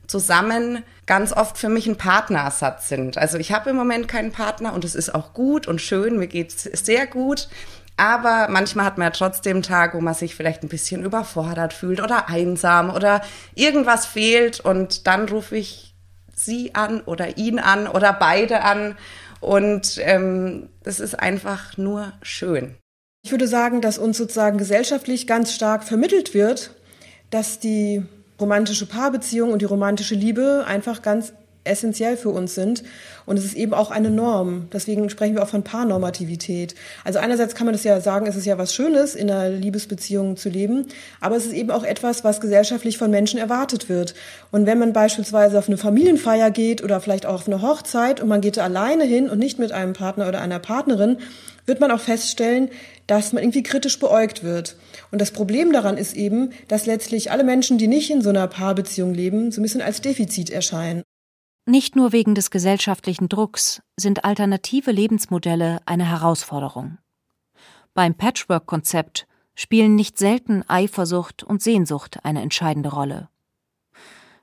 zusammen 0.07 0.83
ganz 1.05 1.33
oft 1.33 1.57
für 1.57 1.69
mich 1.69 1.87
ein 1.87 1.97
Partnerersatz 1.97 2.87
sind. 2.87 3.17
Also 3.17 3.37
ich 3.37 3.51
habe 3.51 3.71
im 3.71 3.75
Moment 3.75 4.07
keinen 4.07 4.31
Partner 4.31 4.73
und 4.73 4.85
es 4.85 4.95
ist 4.95 5.13
auch 5.13 5.33
gut 5.33 5.67
und 5.67 5.81
schön, 5.81 6.17
mir 6.17 6.27
geht 6.27 6.53
es 6.53 6.85
sehr 6.85 7.07
gut. 7.07 7.49
Aber 7.97 8.47
manchmal 8.49 8.85
hat 8.85 8.97
man 8.97 9.07
ja 9.07 9.11
trotzdem 9.11 9.61
Tag, 9.61 9.93
wo 9.93 10.01
man 10.01 10.13
sich 10.13 10.35
vielleicht 10.35 10.63
ein 10.63 10.69
bisschen 10.69 11.03
überfordert 11.03 11.73
fühlt 11.73 12.01
oder 12.01 12.27
einsam 12.27 12.89
oder 12.89 13.21
irgendwas 13.53 14.05
fehlt 14.05 14.59
und 14.59 15.07
dann 15.07 15.29
rufe 15.29 15.55
ich 15.55 15.95
sie 16.35 16.75
an 16.75 17.01
oder 17.01 17.37
ihn 17.37 17.59
an 17.59 17.87
oder 17.87 18.11
beide 18.11 18.63
an 18.63 18.97
und 19.39 19.97
ähm, 20.01 20.69
das 20.83 20.99
ist 20.99 21.17
einfach 21.17 21.77
nur 21.77 22.11
schön. 22.21 22.75
Ich 23.25 23.31
würde 23.31 23.47
sagen, 23.47 23.81
dass 23.81 23.97
uns 23.97 24.19
sozusagen 24.19 24.59
gesellschaftlich 24.59 25.25
ganz 25.25 25.51
stark 25.51 25.83
vermittelt 25.83 26.35
wird, 26.35 26.75
dass 27.31 27.57
die 27.57 28.03
romantische 28.39 28.85
Paarbeziehung 28.85 29.51
und 29.51 29.63
die 29.63 29.65
romantische 29.65 30.13
Liebe 30.13 30.63
einfach 30.67 31.01
ganz 31.01 31.33
essentiell 31.65 32.17
für 32.17 32.29
uns 32.29 32.55
sind. 32.55 32.83
Und 33.25 33.37
es 33.37 33.45
ist 33.45 33.55
eben 33.55 33.73
auch 33.73 33.91
eine 33.91 34.09
Norm. 34.09 34.67
Deswegen 34.71 35.09
sprechen 35.09 35.35
wir 35.35 35.43
auch 35.43 35.49
von 35.49 35.63
Paarnormativität. 35.63 36.75
Also 37.03 37.19
einerseits 37.19 37.55
kann 37.55 37.65
man 37.65 37.73
das 37.73 37.83
ja 37.83 37.99
sagen, 38.01 38.27
es 38.27 38.35
ist 38.35 38.45
ja 38.45 38.57
was 38.57 38.73
Schönes, 38.73 39.15
in 39.15 39.29
einer 39.29 39.49
Liebesbeziehung 39.49 40.37
zu 40.37 40.49
leben. 40.49 40.87
Aber 41.21 41.35
es 41.35 41.45
ist 41.45 41.53
eben 41.53 41.71
auch 41.71 41.83
etwas, 41.83 42.23
was 42.23 42.39
gesellschaftlich 42.39 42.97
von 42.97 43.11
Menschen 43.11 43.39
erwartet 43.39 43.89
wird. 43.89 44.13
Und 44.51 44.65
wenn 44.65 44.79
man 44.79 44.93
beispielsweise 44.93 45.57
auf 45.57 45.67
eine 45.67 45.77
Familienfeier 45.77 46.51
geht 46.51 46.83
oder 46.83 47.01
vielleicht 47.01 47.25
auch 47.25 47.35
auf 47.35 47.47
eine 47.47 47.61
Hochzeit 47.61 48.21
und 48.21 48.27
man 48.27 48.41
geht 48.41 48.57
da 48.57 48.63
alleine 48.63 49.03
hin 49.03 49.29
und 49.29 49.39
nicht 49.39 49.59
mit 49.59 49.71
einem 49.71 49.93
Partner 49.93 50.27
oder 50.27 50.41
einer 50.41 50.59
Partnerin, 50.59 51.17
wird 51.65 51.79
man 51.79 51.91
auch 51.91 51.99
feststellen, 51.99 52.69
dass 53.07 53.33
man 53.33 53.43
irgendwie 53.43 53.63
kritisch 53.63 53.99
beäugt 53.99 54.43
wird. 54.43 54.77
Und 55.11 55.19
das 55.19 55.31
Problem 55.31 55.71
daran 55.71 55.97
ist 55.97 56.15
eben, 56.15 56.51
dass 56.67 56.85
letztlich 56.85 57.31
alle 57.31 57.43
Menschen, 57.43 57.77
die 57.77 57.87
nicht 57.87 58.11
in 58.11 58.21
so 58.21 58.29
einer 58.29 58.47
Paarbeziehung 58.47 59.13
leben, 59.13 59.51
so 59.51 59.61
ein 59.61 59.63
bisschen 59.63 59.81
als 59.81 60.01
Defizit 60.01 60.49
erscheinen. 60.49 61.03
Nicht 61.65 61.95
nur 61.95 62.11
wegen 62.11 62.35
des 62.35 62.51
gesellschaftlichen 62.51 63.27
Drucks 63.27 63.81
sind 63.97 64.23
alternative 64.23 64.91
Lebensmodelle 64.91 65.79
eine 65.85 66.05
Herausforderung. 66.05 66.99
Beim 67.93 68.15
Patchwork-Konzept 68.15 69.27
spielen 69.55 69.95
nicht 69.95 70.17
selten 70.17 70.63
Eifersucht 70.67 71.43
und 71.43 71.61
Sehnsucht 71.61 72.19
eine 72.23 72.41
entscheidende 72.41 72.89
Rolle. 72.89 73.29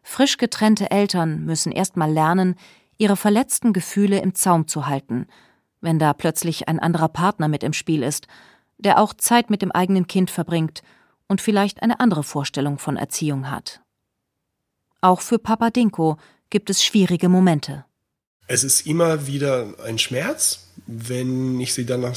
Frisch 0.02 0.36
getrennte 0.36 0.90
Eltern 0.90 1.44
müssen 1.44 1.70
erst 1.70 1.96
mal 1.96 2.10
lernen, 2.10 2.56
ihre 2.98 3.16
verletzten 3.16 3.72
Gefühle 3.72 4.18
im 4.20 4.34
Zaum 4.34 4.66
zu 4.66 4.86
halten, 4.86 5.26
wenn 5.80 5.98
da 5.98 6.12
plötzlich 6.12 6.68
ein 6.68 6.80
anderer 6.80 7.08
Partner 7.08 7.46
mit 7.48 7.62
im 7.62 7.72
Spiel 7.72 8.02
ist 8.02 8.26
der 8.82 8.98
auch 8.98 9.14
Zeit 9.14 9.50
mit 9.50 9.62
dem 9.62 9.72
eigenen 9.72 10.06
Kind 10.06 10.30
verbringt 10.30 10.82
und 11.28 11.40
vielleicht 11.40 11.82
eine 11.82 12.00
andere 12.00 12.22
Vorstellung 12.22 12.78
von 12.78 12.96
Erziehung 12.96 13.50
hat. 13.50 13.80
Auch 15.00 15.20
für 15.20 15.38
Papa 15.38 15.70
Dinko 15.70 16.16
gibt 16.52 16.70
es 16.70 16.84
schwierige 16.84 17.28
Momente. 17.28 17.84
Es 18.46 18.62
ist 18.62 18.86
immer 18.86 19.26
wieder 19.26 19.74
ein 19.84 19.98
Schmerz, 19.98 20.68
wenn 20.86 21.58
ich 21.58 21.72
sie 21.72 21.86
dann 21.86 22.02
nach 22.02 22.16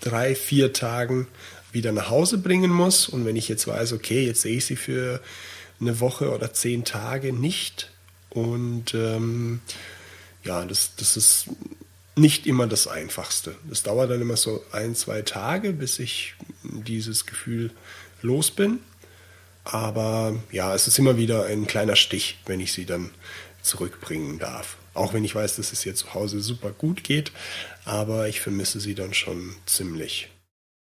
drei, 0.00 0.34
vier 0.34 0.72
Tagen 0.72 1.28
wieder 1.70 1.92
nach 1.92 2.08
Hause 2.08 2.38
bringen 2.38 2.70
muss 2.70 3.08
und 3.08 3.26
wenn 3.26 3.36
ich 3.36 3.48
jetzt 3.48 3.66
weiß, 3.66 3.92
okay, 3.92 4.24
jetzt 4.26 4.40
sehe 4.40 4.56
ich 4.56 4.64
sie 4.64 4.76
für 4.76 5.20
eine 5.80 6.00
Woche 6.00 6.32
oder 6.32 6.52
zehn 6.52 6.84
Tage 6.84 7.32
nicht 7.32 7.90
und 8.30 8.94
ähm, 8.94 9.60
ja, 10.44 10.64
das, 10.64 10.96
das 10.96 11.16
ist 11.16 11.46
nicht 12.16 12.46
immer 12.46 12.66
das 12.66 12.86
Einfachste. 12.86 13.54
Es 13.70 13.82
dauert 13.82 14.10
dann 14.10 14.22
immer 14.22 14.36
so 14.36 14.64
ein, 14.72 14.94
zwei 14.94 15.22
Tage, 15.22 15.72
bis 15.72 15.98
ich 15.98 16.34
dieses 16.62 17.26
Gefühl 17.26 17.70
los 18.22 18.50
bin. 18.50 18.78
Aber 19.64 20.36
ja, 20.52 20.74
es 20.74 20.86
ist 20.86 20.98
immer 20.98 21.16
wieder 21.16 21.46
ein 21.46 21.66
kleiner 21.66 21.96
Stich, 21.96 22.38
wenn 22.46 22.60
ich 22.60 22.72
sie 22.72 22.84
dann 22.84 23.10
zurückbringen 23.64 24.38
darf. 24.38 24.76
Auch 24.94 25.12
wenn 25.12 25.24
ich 25.24 25.34
weiß, 25.34 25.56
dass 25.56 25.72
es 25.72 25.84
ihr 25.84 25.94
zu 25.94 26.14
Hause 26.14 26.40
super 26.40 26.70
gut 26.70 27.02
geht, 27.02 27.32
aber 27.84 28.28
ich 28.28 28.40
vermisse 28.40 28.80
sie 28.80 28.94
dann 28.94 29.14
schon 29.14 29.56
ziemlich. 29.66 30.30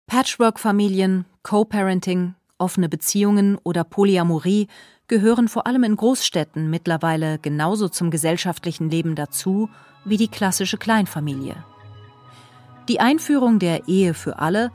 Patchwork-Familien, 0.07 1.25
Co-Parenting, 1.43 2.33
offene 2.57 2.89
Beziehungen 2.89 3.57
oder 3.63 3.83
Polyamorie 3.83 4.67
gehören 5.07 5.47
vor 5.47 5.67
allem 5.67 5.83
in 5.83 5.95
Großstädten 5.95 6.69
mittlerweile 6.69 7.39
genauso 7.39 7.89
zum 7.89 8.11
gesellschaftlichen 8.11 8.89
Leben 8.89 9.15
dazu 9.15 9.69
wie 10.05 10.17
die 10.17 10.27
klassische 10.27 10.77
Kleinfamilie. 10.77 11.63
Die 12.87 12.99
Einführung 12.99 13.59
der 13.59 13.87
Ehe 13.87 14.13
für 14.13 14.39
alle 14.39 14.71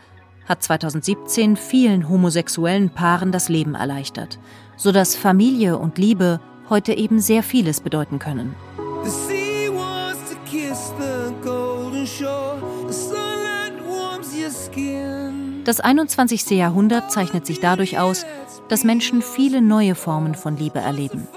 hat 0.46 0.62
2017 0.62 1.56
vielen 1.56 2.08
homosexuellen 2.08 2.90
Paaren 2.90 3.32
das 3.32 3.48
Leben 3.48 3.74
erleichtert, 3.74 4.38
sodass 4.76 5.16
Familie 5.16 5.78
und 5.78 5.98
Liebe 5.98 6.40
heute 6.74 6.92
eben 6.92 7.20
sehr 7.20 7.44
vieles 7.44 7.80
bedeuten 7.80 8.18
können. 8.18 8.56
Das 15.64 15.80
21. 15.80 16.50
Jahrhundert 16.50 17.12
zeichnet 17.12 17.46
sich 17.46 17.60
dadurch 17.60 18.00
aus, 18.00 18.26
dass 18.68 18.82
Menschen 18.82 19.22
viele 19.22 19.62
neue 19.62 19.94
Formen 19.94 20.34
von 20.34 20.56
Liebe 20.56 20.80
erleben. 20.80 21.28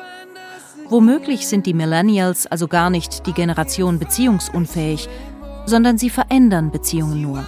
Womöglich 0.90 1.48
sind 1.48 1.68
die 1.68 1.76
Millennials 1.76 2.48
also 2.48 2.68
gar 2.68 2.90
nicht 2.90 3.28
die 3.28 3.34
Generation 3.34 4.00
beziehungsunfähig, 4.00 5.08
sondern 5.68 6.00
sie 6.00 6.10
verändern 6.10 6.72
Beziehungen 6.72 7.22
nur. 7.22 7.46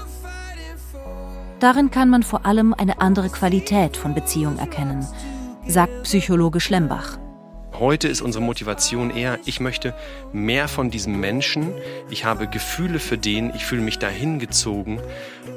Darin 1.60 1.90
kann 1.90 2.10
man 2.10 2.22
vor 2.22 2.46
allem 2.46 2.76
eine 2.76 3.02
andere 3.02 3.30
Qualität 3.30 3.98
von 3.98 4.14
Beziehung 4.14 4.60
erkennen, 4.60 5.08
sagt 5.68 6.04
Psychologe 6.04 6.60
Schlembach. 6.60 7.18
Heute 7.80 8.10
ist 8.10 8.22
unsere 8.22 8.44
Motivation 8.44 9.10
eher, 9.10 9.40
ich 9.46 9.62
möchte 9.62 9.94
mehr 10.34 10.68
von 10.68 10.92
diesem 10.92 11.18
Menschen, 11.18 11.72
ich 12.10 12.26
habe 12.26 12.48
Gefühle 12.48 13.00
für 13.00 13.18
den, 13.18 13.56
ich 13.56 13.66
fühle 13.66 13.82
mich 13.82 14.00
dahin 14.00 14.38
gezogen 14.38 15.00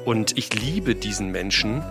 und 0.05 0.37
ich 0.37 0.53
liebe 0.53 0.95
diesen 0.95 1.33
Menschen 1.33 1.83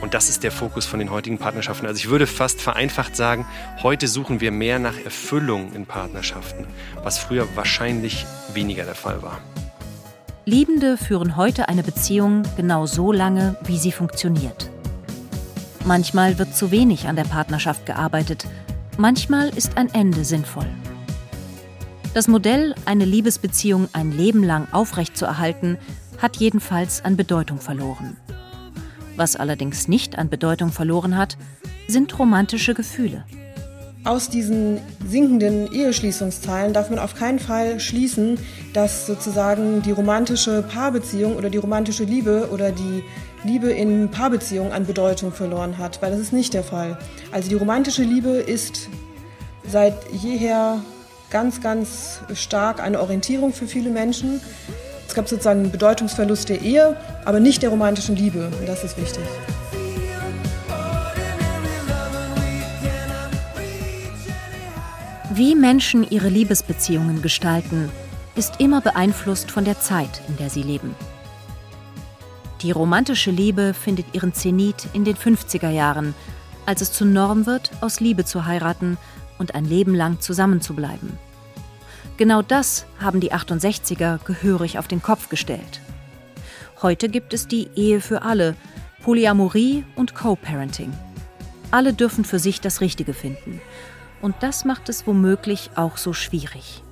und 0.00 0.14
das 0.14 0.28
ist 0.28 0.44
der 0.44 0.52
Fokus 0.52 0.86
von 0.86 1.00
den 1.00 1.10
heutigen 1.10 1.38
Partnerschaften. 1.38 1.86
Also 1.86 1.98
ich 1.98 2.08
würde 2.08 2.28
fast 2.28 2.60
vereinfacht 2.60 3.16
sagen, 3.16 3.46
heute 3.82 4.06
suchen 4.06 4.40
wir 4.40 4.52
mehr 4.52 4.78
nach 4.78 4.96
Erfüllung 4.96 5.72
in 5.72 5.86
Partnerschaften, 5.86 6.66
was 7.02 7.18
früher 7.18 7.48
wahrscheinlich 7.56 8.26
weniger 8.54 8.84
der 8.84 8.94
Fall 8.94 9.22
war. 9.22 9.40
Liebende 10.44 10.98
führen 10.98 11.34
heute 11.34 11.68
eine 11.68 11.82
Beziehung 11.82 12.44
genau 12.56 12.86
so 12.86 13.10
lange, 13.10 13.56
wie 13.64 13.78
sie 13.78 13.90
funktioniert. 13.90 14.70
Manchmal 15.84 16.38
wird 16.38 16.54
zu 16.54 16.70
wenig 16.70 17.08
an 17.08 17.16
der 17.16 17.24
Partnerschaft 17.24 17.86
gearbeitet, 17.86 18.46
manchmal 19.00 19.48
ist 19.48 19.78
ein 19.78 19.88
Ende 19.94 20.24
sinnvoll. 20.24 20.66
Das 22.12 22.28
Modell, 22.28 22.74
eine 22.84 23.06
Liebesbeziehung 23.06 23.88
ein 23.94 24.12
Leben 24.12 24.42
lang 24.44 24.68
aufrechtzuerhalten, 24.72 25.78
hat 26.18 26.36
jedenfalls 26.36 27.02
an 27.04 27.16
Bedeutung 27.16 27.60
verloren. 27.60 28.18
Was 29.16 29.36
allerdings 29.36 29.88
nicht 29.88 30.18
an 30.18 30.28
Bedeutung 30.28 30.70
verloren 30.70 31.16
hat, 31.16 31.38
sind 31.88 32.18
romantische 32.18 32.74
Gefühle. 32.74 33.24
Aus 34.02 34.30
diesen 34.30 34.80
sinkenden 35.06 35.70
Eheschließungszahlen 35.70 36.72
darf 36.72 36.88
man 36.88 36.98
auf 36.98 37.14
keinen 37.14 37.38
Fall 37.38 37.80
schließen, 37.80 38.38
dass 38.72 39.06
sozusagen 39.06 39.82
die 39.82 39.90
romantische 39.90 40.62
Paarbeziehung 40.62 41.36
oder 41.36 41.50
die 41.50 41.58
romantische 41.58 42.04
Liebe 42.04 42.48
oder 42.50 42.72
die 42.72 43.04
Liebe 43.44 43.70
in 43.70 44.10
Paarbeziehungen 44.10 44.72
an 44.72 44.86
Bedeutung 44.86 45.32
verloren 45.32 45.76
hat, 45.76 46.00
weil 46.00 46.12
das 46.12 46.20
ist 46.20 46.32
nicht 46.32 46.54
der 46.54 46.64
Fall. 46.64 46.96
Also 47.30 47.50
die 47.50 47.56
romantische 47.56 48.02
Liebe 48.02 48.30
ist 48.30 48.88
seit 49.68 49.94
jeher 50.12 50.82
ganz, 51.30 51.60
ganz 51.60 52.20
stark 52.34 52.80
eine 52.80 53.00
Orientierung 53.00 53.52
für 53.52 53.66
viele 53.66 53.90
Menschen. 53.90 54.40
Es 55.06 55.14
gab 55.14 55.28
sozusagen 55.28 55.60
einen 55.60 55.72
Bedeutungsverlust 55.72 56.48
der 56.48 56.62
Ehe, 56.62 56.96
aber 57.26 57.38
nicht 57.38 57.62
der 57.62 57.68
romantischen 57.68 58.16
Liebe. 58.16 58.50
Und 58.60 58.66
das 58.66 58.82
ist 58.82 58.96
wichtig. 58.96 59.24
Wie 65.40 65.54
Menschen 65.54 66.06
ihre 66.10 66.28
Liebesbeziehungen 66.28 67.22
gestalten, 67.22 67.90
ist 68.36 68.60
immer 68.60 68.82
beeinflusst 68.82 69.50
von 69.50 69.64
der 69.64 69.80
Zeit, 69.80 70.20
in 70.28 70.36
der 70.36 70.50
sie 70.50 70.62
leben. 70.62 70.94
Die 72.60 72.72
romantische 72.72 73.30
Liebe 73.30 73.72
findet 73.72 74.04
ihren 74.14 74.34
Zenit 74.34 74.88
in 74.92 75.06
den 75.06 75.16
50er 75.16 75.70
Jahren, 75.70 76.14
als 76.66 76.82
es 76.82 76.92
zur 76.92 77.06
Norm 77.06 77.46
wird, 77.46 77.70
aus 77.80 78.00
Liebe 78.00 78.26
zu 78.26 78.44
heiraten 78.44 78.98
und 79.38 79.54
ein 79.54 79.64
Leben 79.64 79.94
lang 79.94 80.20
zusammenzubleiben. 80.20 81.16
Genau 82.18 82.42
das 82.42 82.84
haben 83.00 83.20
die 83.20 83.32
68er 83.32 84.22
gehörig 84.22 84.78
auf 84.78 84.88
den 84.88 85.00
Kopf 85.00 85.30
gestellt. 85.30 85.80
Heute 86.82 87.08
gibt 87.08 87.32
es 87.32 87.48
die 87.48 87.70
Ehe 87.76 88.02
für 88.02 88.20
alle, 88.20 88.56
Polyamorie 89.02 89.86
und 89.96 90.14
Co-Parenting. 90.14 90.92
Alle 91.70 91.94
dürfen 91.94 92.26
für 92.26 92.38
sich 92.38 92.60
das 92.60 92.82
Richtige 92.82 93.14
finden. 93.14 93.62
Und 94.22 94.36
das 94.40 94.64
macht 94.64 94.88
es 94.88 95.06
womöglich 95.06 95.70
auch 95.76 95.96
so 95.96 96.12
schwierig. 96.12 96.82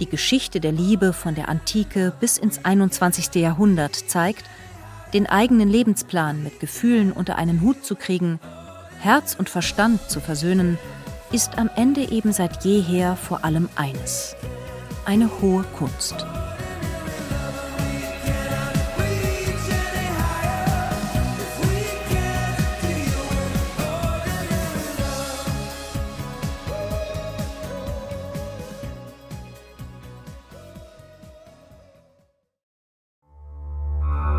Die 0.00 0.08
Geschichte 0.08 0.60
der 0.60 0.72
Liebe 0.72 1.12
von 1.12 1.34
der 1.34 1.48
Antike 1.48 2.12
bis 2.20 2.36
ins 2.36 2.64
21. 2.64 3.34
Jahrhundert 3.36 3.94
zeigt, 3.94 4.44
den 5.14 5.26
eigenen 5.26 5.68
Lebensplan 5.68 6.42
mit 6.42 6.60
Gefühlen 6.60 7.12
unter 7.12 7.36
einen 7.36 7.62
Hut 7.62 7.84
zu 7.84 7.94
kriegen, 7.94 8.38
Herz 9.00 9.34
und 9.38 9.48
Verstand 9.48 10.10
zu 10.10 10.20
versöhnen, 10.20 10.78
ist 11.32 11.58
am 11.58 11.70
Ende 11.76 12.10
eben 12.10 12.32
seit 12.32 12.64
jeher 12.64 13.16
vor 13.16 13.44
allem 13.44 13.68
eines. 13.76 14.34
Eine 15.04 15.30
hohe 15.40 15.62
Kunst. 15.76 16.26